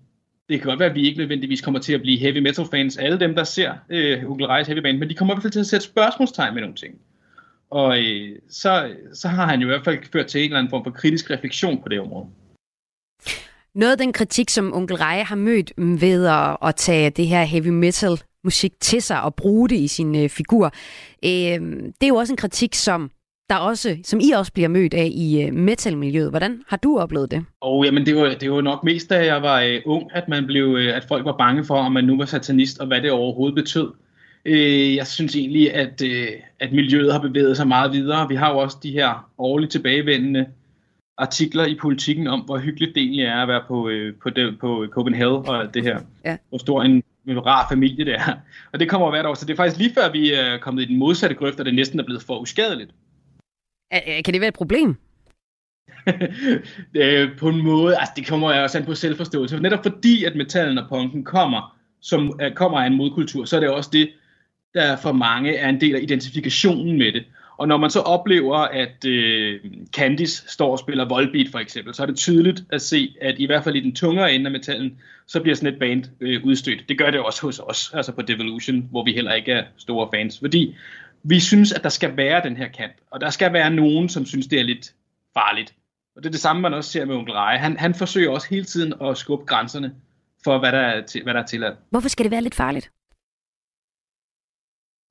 [0.49, 2.96] det kan godt være, at vi ikke nødvendigvis kommer til at blive heavy metal fans,
[2.96, 5.53] alle dem, der ser øh, Onkel Reis heavy band, men de kommer i hvert fald
[5.53, 6.94] til at sætte spørgsmålstegn med nogle ting.
[7.70, 10.70] Og øh, så, så har han jo i hvert fald ført til en eller anden
[10.70, 12.26] form for kritisk refleksion på det område.
[13.78, 17.26] Noget af den kritik, som onkel Reje har mødt mm, ved at, at tage det
[17.26, 20.66] her heavy metal musik til sig og bruge det i sin øh, figur,
[21.24, 21.30] øh,
[22.00, 23.10] det er jo også en kritik, som
[23.48, 26.30] der også, som I også bliver mødt af i øh, metalmiljøet.
[26.30, 27.44] Hvordan har du oplevet det?
[27.60, 30.46] Og jamen, det var, det var nok mest, da jeg var øh, ung, at man
[30.46, 33.10] blev, øh, at folk var bange for, om man nu var satanist, og hvad det
[33.10, 33.92] overhovedet betød.
[34.44, 36.28] Øh, jeg synes egentlig, at, øh,
[36.60, 38.28] at miljøet har bevæget sig meget videre.
[38.28, 40.46] Vi har jo også de her årligt tilbagevendende
[41.18, 44.58] artikler i politikken om, hvor hyggeligt det egentlig er at være på, øh, på, det,
[44.58, 46.00] på Copenhagen og alt det her.
[46.24, 46.36] Ja.
[46.48, 48.34] Hvor stor en, en rar familie det er.
[48.72, 50.84] Og det kommer hvert år, så det er faktisk lige før, vi er kommet i
[50.84, 52.90] den modsatte grøft, og det næsten er blevet for uskadeligt.
[54.24, 54.96] Kan det være et problem?
[56.94, 59.56] øh, på en måde, altså det kommer jeg også an på selvforståelse.
[59.56, 63.56] For netop fordi, at metallen og punken kommer, som uh, kommer af en modkultur, så
[63.56, 64.10] er det også det,
[64.74, 67.24] der for mange er en del af identifikationen med det.
[67.59, 69.61] Og når man så oplever, at øh,
[69.92, 73.46] Candice står og spiller Volbeat for eksempel, så er det tydeligt at se, at i
[73.46, 76.88] hvert fald i den tungere ende af metallen, så bliver sådan et band øh, udstødt.
[76.88, 80.09] Det gør det også hos os, altså på Devolution, hvor vi heller ikke er store
[80.14, 80.38] fans.
[80.38, 80.74] Fordi
[81.22, 84.26] vi synes, at der skal være den her kant, og der skal være nogen, som
[84.26, 84.94] synes, det er lidt
[85.34, 85.74] farligt.
[86.16, 87.59] Og det er det samme, man også ser med onkel Reje.
[87.59, 89.94] Han, han forsøger også hele tiden at skubbe grænserne
[90.44, 91.76] for, hvad der er, til, hvad der er tilladt.
[91.90, 92.90] Hvorfor skal det være lidt farligt?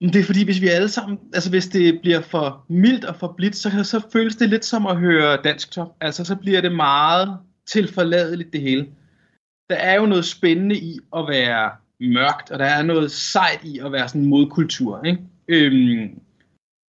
[0.02, 3.16] Men Det er fordi, hvis vi alle sammen, altså hvis det bliver for mildt og
[3.16, 5.98] for blidt, så, så føles det lidt som at høre dansk top.
[6.02, 8.88] Altså så bliver det meget tilforladeligt det hele.
[9.70, 13.80] Der er jo noget spændende i at være mørkt, og der er noget sejt i
[13.80, 15.04] at være sådan en modkultur.
[15.04, 15.20] Ikke?
[15.48, 16.20] Øhm,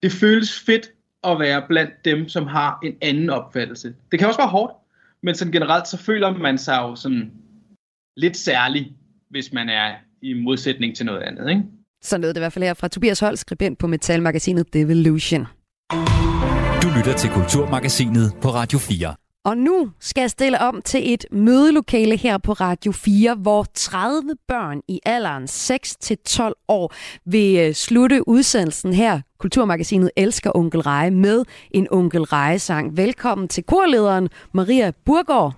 [0.02, 0.90] det føles fedt
[1.24, 3.94] at være blandt dem, som har en anden opfattelse.
[4.11, 4.72] Det kan også være hårdt,
[5.22, 7.32] men sådan generelt så føler man sig jo sådan
[8.16, 8.92] lidt særlig,
[9.30, 11.50] hvis man er i modsætning til noget andet.
[11.50, 11.62] Ikke?
[12.03, 15.46] Så lød det i hvert fald her fra Tobias Holst, skribent på metalmagasinet Devolution.
[16.82, 19.14] Du lytter til Kulturmagasinet på Radio 4.
[19.44, 24.34] Og nu skal jeg stille om til et mødelokale her på Radio 4, hvor 30
[24.49, 26.94] børn i alderen 6-12 år
[27.24, 29.20] vil øh, slutte udsendelsen her.
[29.38, 32.96] Kulturmagasinet Elsker Onkel Reje med en Onkel Reje-sang.
[32.96, 35.55] Velkommen til korlederen Maria Burgård.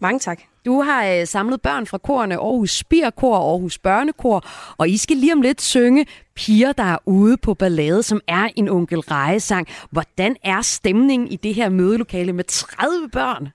[0.00, 0.40] Mange tak.
[0.64, 4.44] Du har øh, samlet børn fra korerne Aarhus Spirkor og Aarhus Børnekor,
[4.76, 8.48] og I skal lige om lidt synge Piger, der er ude på ballade, som er
[8.56, 9.68] en onkel Reje-sang.
[9.90, 13.48] Hvordan er stemningen i det her mødelokale med 30 børn?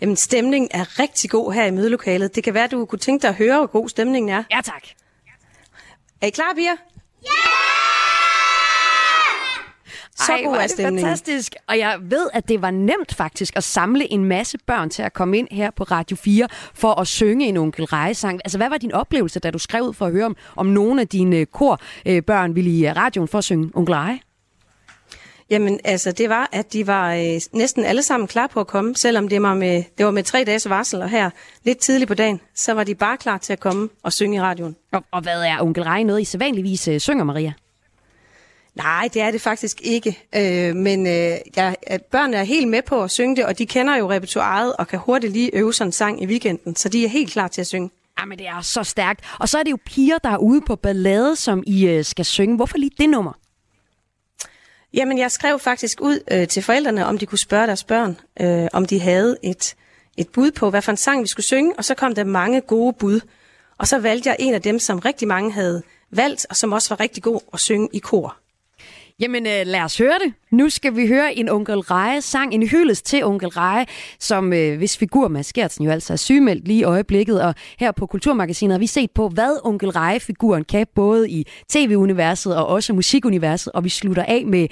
[0.00, 2.34] Jamen, stemningen er rigtig god her i mødelokalet.
[2.34, 4.42] Det kan være, du kunne tænke dig at høre, hvor god stemningen er.
[4.50, 4.82] Ja, tak.
[6.20, 6.76] Er I klar, piger?
[10.26, 11.02] Så Ej, god er det stemningen.
[11.04, 11.54] fantastisk.
[11.68, 15.12] Og jeg ved, at det var nemt faktisk at samle en masse børn til at
[15.12, 18.40] komme ind her på Radio 4 for at synge en onkel Reje-sang.
[18.44, 21.00] Altså, hvad var din oplevelse, da du skrev ud for at høre om, om nogle
[21.00, 24.18] af dine korbørn ville i radioen for at synge onkel Reje?
[25.50, 28.96] Jamen, altså, det var, at de var øh, næsten alle sammen klar på at komme,
[28.96, 31.30] selvom det var, med, det var med tre dages varsel, og her
[31.64, 34.40] lidt tidligt på dagen, så var de bare klar til at komme og synge i
[34.40, 34.76] radioen.
[34.92, 37.52] Og, og hvad er onkel Reje noget, I sædvanligvis øh, synger, Maria?
[38.82, 40.18] Nej, det er det faktisk ikke.
[40.36, 41.76] Øh, men øh, jeg,
[42.10, 44.98] børnene er helt med på at synge det, og de kender jo repertoireet og kan
[44.98, 47.66] hurtigt lige øve sådan en sang i weekenden, så de er helt klar til at
[47.66, 47.90] synge.
[48.20, 49.24] Jamen, det er så stærkt.
[49.38, 52.24] Og så er det jo piger, der er ude på ballade, som I øh, skal
[52.24, 52.56] synge.
[52.56, 53.32] Hvorfor lige det nummer?
[54.94, 58.68] Jamen, jeg skrev faktisk ud øh, til forældrene, om de kunne spørge deres børn, øh,
[58.72, 59.74] om de havde et,
[60.16, 62.60] et bud på, hvad for en sang vi skulle synge, og så kom der mange
[62.60, 63.20] gode bud.
[63.78, 66.88] Og så valgte jeg en af dem, som rigtig mange havde valgt, og som også
[66.88, 68.39] var rigtig god at synge i kor.
[69.20, 70.32] Jamen øh, lad os høre det.
[70.50, 73.86] Nu skal vi høre en onkel Reje sang, en hyldest til onkel Reje,
[74.18, 77.42] som øh, hvis figur Mads Gertsen jo altså er sygemeldt lige i øjeblikket.
[77.42, 82.56] Og her på Kulturmagasinet har vi set på, hvad onkel Reje-figuren kan, både i tv-universet
[82.56, 83.72] og også musikuniverset.
[83.72, 84.68] Og vi slutter af med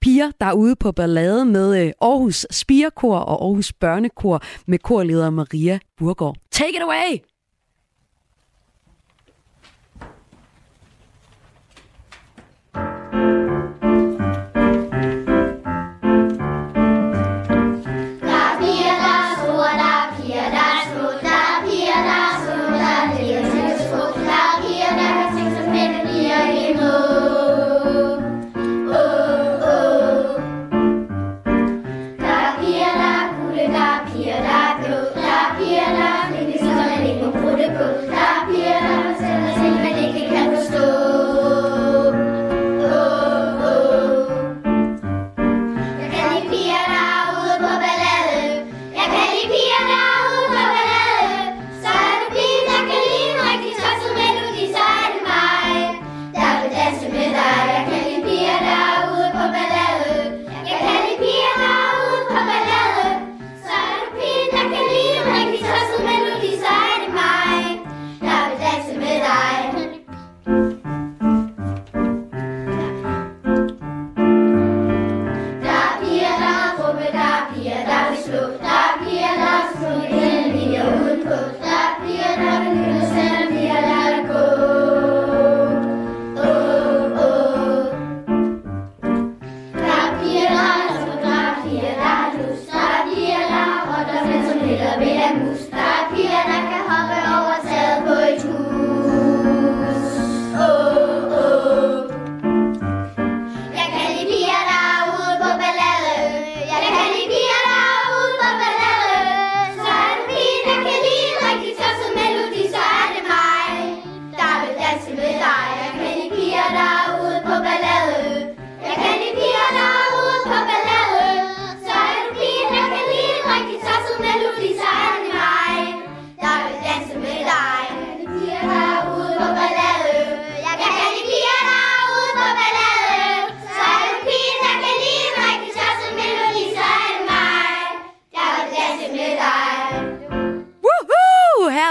[0.00, 5.30] piger, der er ude på ballade med øh, Aarhus Spirekor og Aarhus Børnekor med korleder
[5.30, 6.36] Maria Burgård.
[6.50, 7.29] Take it away!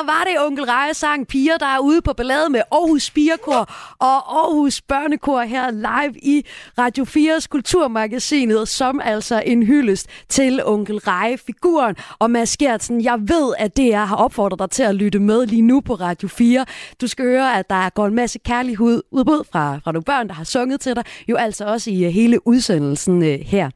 [0.02, 0.20] Woohoo!
[0.20, 4.40] Var det onkel Reje sang Piger, der er ude på ballade med Aarhus Spirekor og
[4.40, 6.46] Aarhus Børnekor her live i
[6.78, 11.96] Radio 4's Kulturmagasinet, som altså en hyldest til onkel Reje-figuren.
[12.20, 15.62] Og Mads Gertsen, jeg ved, at DR har opfordret dig til at lytte med lige
[15.62, 16.66] nu på Radio 4.
[17.02, 20.34] Du skal høre, at der går en masse kærlighed udbud fra, fra nogle børn, der
[20.34, 23.70] har sunget til dig, jo altså også i øh, hele udsendelsen øh, her.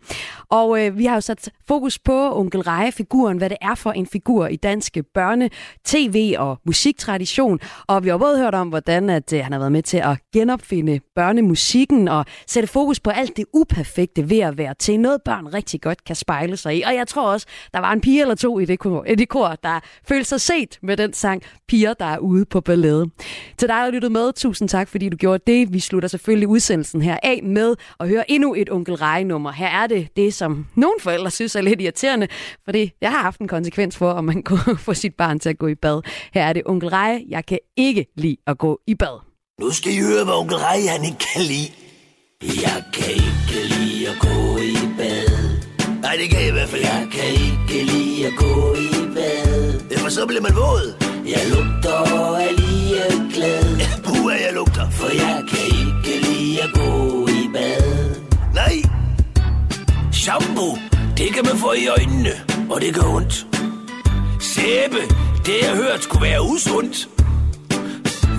[0.49, 4.07] Og øh, vi har jo sat fokus på onkel Reje-figuren, hvad det er for en
[4.07, 5.49] figur i danske børne,
[6.13, 7.59] tv og musiktradition.
[7.87, 10.17] Og vi har både hørt om, hvordan at, øh, han har været med til at
[10.33, 15.47] genopfinde børnemusikken og sætte fokus på alt det uperfekte ved at være til noget, børn
[15.47, 16.81] rigtig godt kan spejle sig i.
[16.81, 19.29] Og jeg tror også, der var en pige eller to i det kor, i det
[19.29, 23.09] kor der følte sig set med den sang Piger, der er ude på ballade.
[23.57, 25.73] Til dig, der har lyttet med, tusind tak, fordi du gjorde det.
[25.73, 29.51] Vi slutter selvfølgelig udsendelsen her af med at høre endnu et onkel Rej-nummer.
[29.51, 32.27] Her er det det, som nogle forældre synes er lidt irriterende,
[32.65, 35.57] fordi jeg har haft en konsekvens for, om man kunne få sit barn til at
[35.57, 36.01] gå i bad.
[36.33, 37.23] Her er det onkel Rej.
[37.29, 39.19] Jeg kan ikke lide at gå i bad.
[39.59, 41.69] Nu skal I høre, hvad onkel Rej han ikke kan lide.
[42.61, 45.29] Jeg kan ikke lide at gå i bad.
[46.01, 49.81] Nej, det kan jeg i hvert fald Jeg kan ikke lide at gå i bad.
[49.91, 50.85] Ja, for så bliver man våd.
[51.25, 53.63] Jeg lugter og er lige glad.
[53.83, 54.89] Ja, puha, jeg lugter.
[54.89, 58.15] For jeg kan ikke lide at gå i bad.
[58.53, 58.75] Nej.
[60.13, 60.77] Shampoo,
[61.17, 62.33] det kan man få i øjnene,
[62.69, 63.47] og det gør ondt.
[64.41, 65.01] Sæbe,
[65.45, 67.09] det jeg hørt skulle være usundt.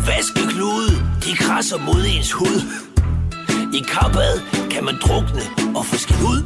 [0.06, 0.90] Vaskeklude,
[1.24, 2.60] de krasser mod ens hud.
[3.74, 4.40] I kappad
[4.70, 5.42] kan man drukne
[5.76, 6.44] og få skidt ud.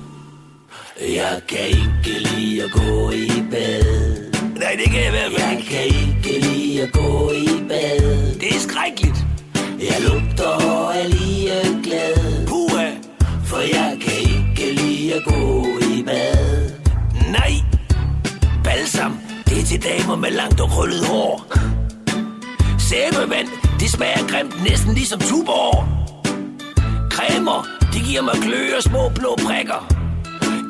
[1.01, 4.33] Jeg kan ikke lide at gå i bad.
[4.57, 8.35] Nej, det kan jeg i hvert fald Jeg kan ikke lide at gå i bad.
[8.41, 9.18] Det er skrækkeligt.
[20.21, 21.45] Med langt og krøllet hår.
[22.79, 23.49] Sæbevand,
[23.81, 25.85] det smager grimt næsten ligesom tuborg.
[27.11, 29.81] Cremer, det giver mig glø og små blå prikker.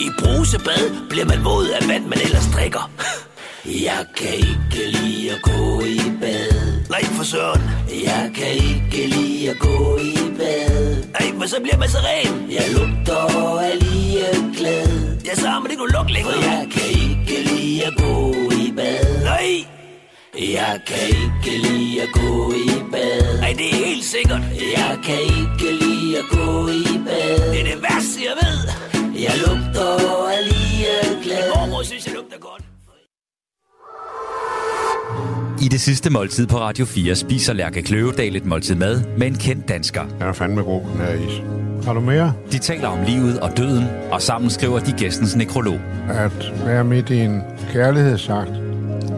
[0.01, 2.91] I brusebad bliver man våd af vand, man ellers drikker.
[3.89, 6.58] Jeg kan ikke lide at gå i bad.
[6.91, 7.63] Nej, for søren.
[8.05, 11.05] Jeg kan ikke lide at gå i bad.
[11.21, 12.51] Ej, men så bliver man så ren.
[12.51, 14.89] Jeg lugter af lige glad.
[15.27, 16.33] Ja, så har man ikke nogen lugt længere.
[16.33, 19.25] For jeg kan ikke lide at gå i bad.
[19.25, 19.49] Nej.
[20.59, 23.41] Jeg kan ikke lide at gå i bad.
[23.41, 24.41] Nej, det er helt sikkert.
[24.79, 27.53] Jeg kan ikke lide at gå i bad.
[27.53, 28.59] Det er det værste, jeg ved.
[29.27, 31.43] Jeg lugter af lige glad.
[31.43, 32.63] Min mormor synes, jeg lugter godt.
[35.63, 39.35] I det sidste måltid på Radio 4 spiser Lærke Kløvedal et måltid mad med en
[39.35, 40.03] kendt dansker.
[40.21, 41.43] Jeg er fandme god, den her is.
[41.85, 42.33] Har du mere?
[42.53, 45.81] De taler om livet og døden, og sammen skriver de gæstens nekrolog.
[46.11, 47.41] At være midt i en
[47.73, 48.51] kærlighedsakt.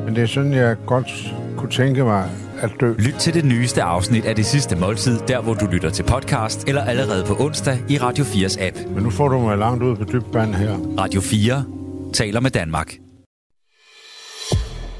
[0.04, 2.30] Men det er sådan, jeg godt kunne tænke mig
[2.60, 2.94] at dø.
[2.98, 6.68] Lyt til det nyeste afsnit af det sidste måltid, der hvor du lytter til podcast,
[6.68, 8.76] eller allerede på onsdag i Radio 4's app.
[8.94, 10.76] Men nu får du mig langt ud på dybt vand her.
[10.98, 11.64] Radio 4
[12.12, 13.09] taler med Danmark.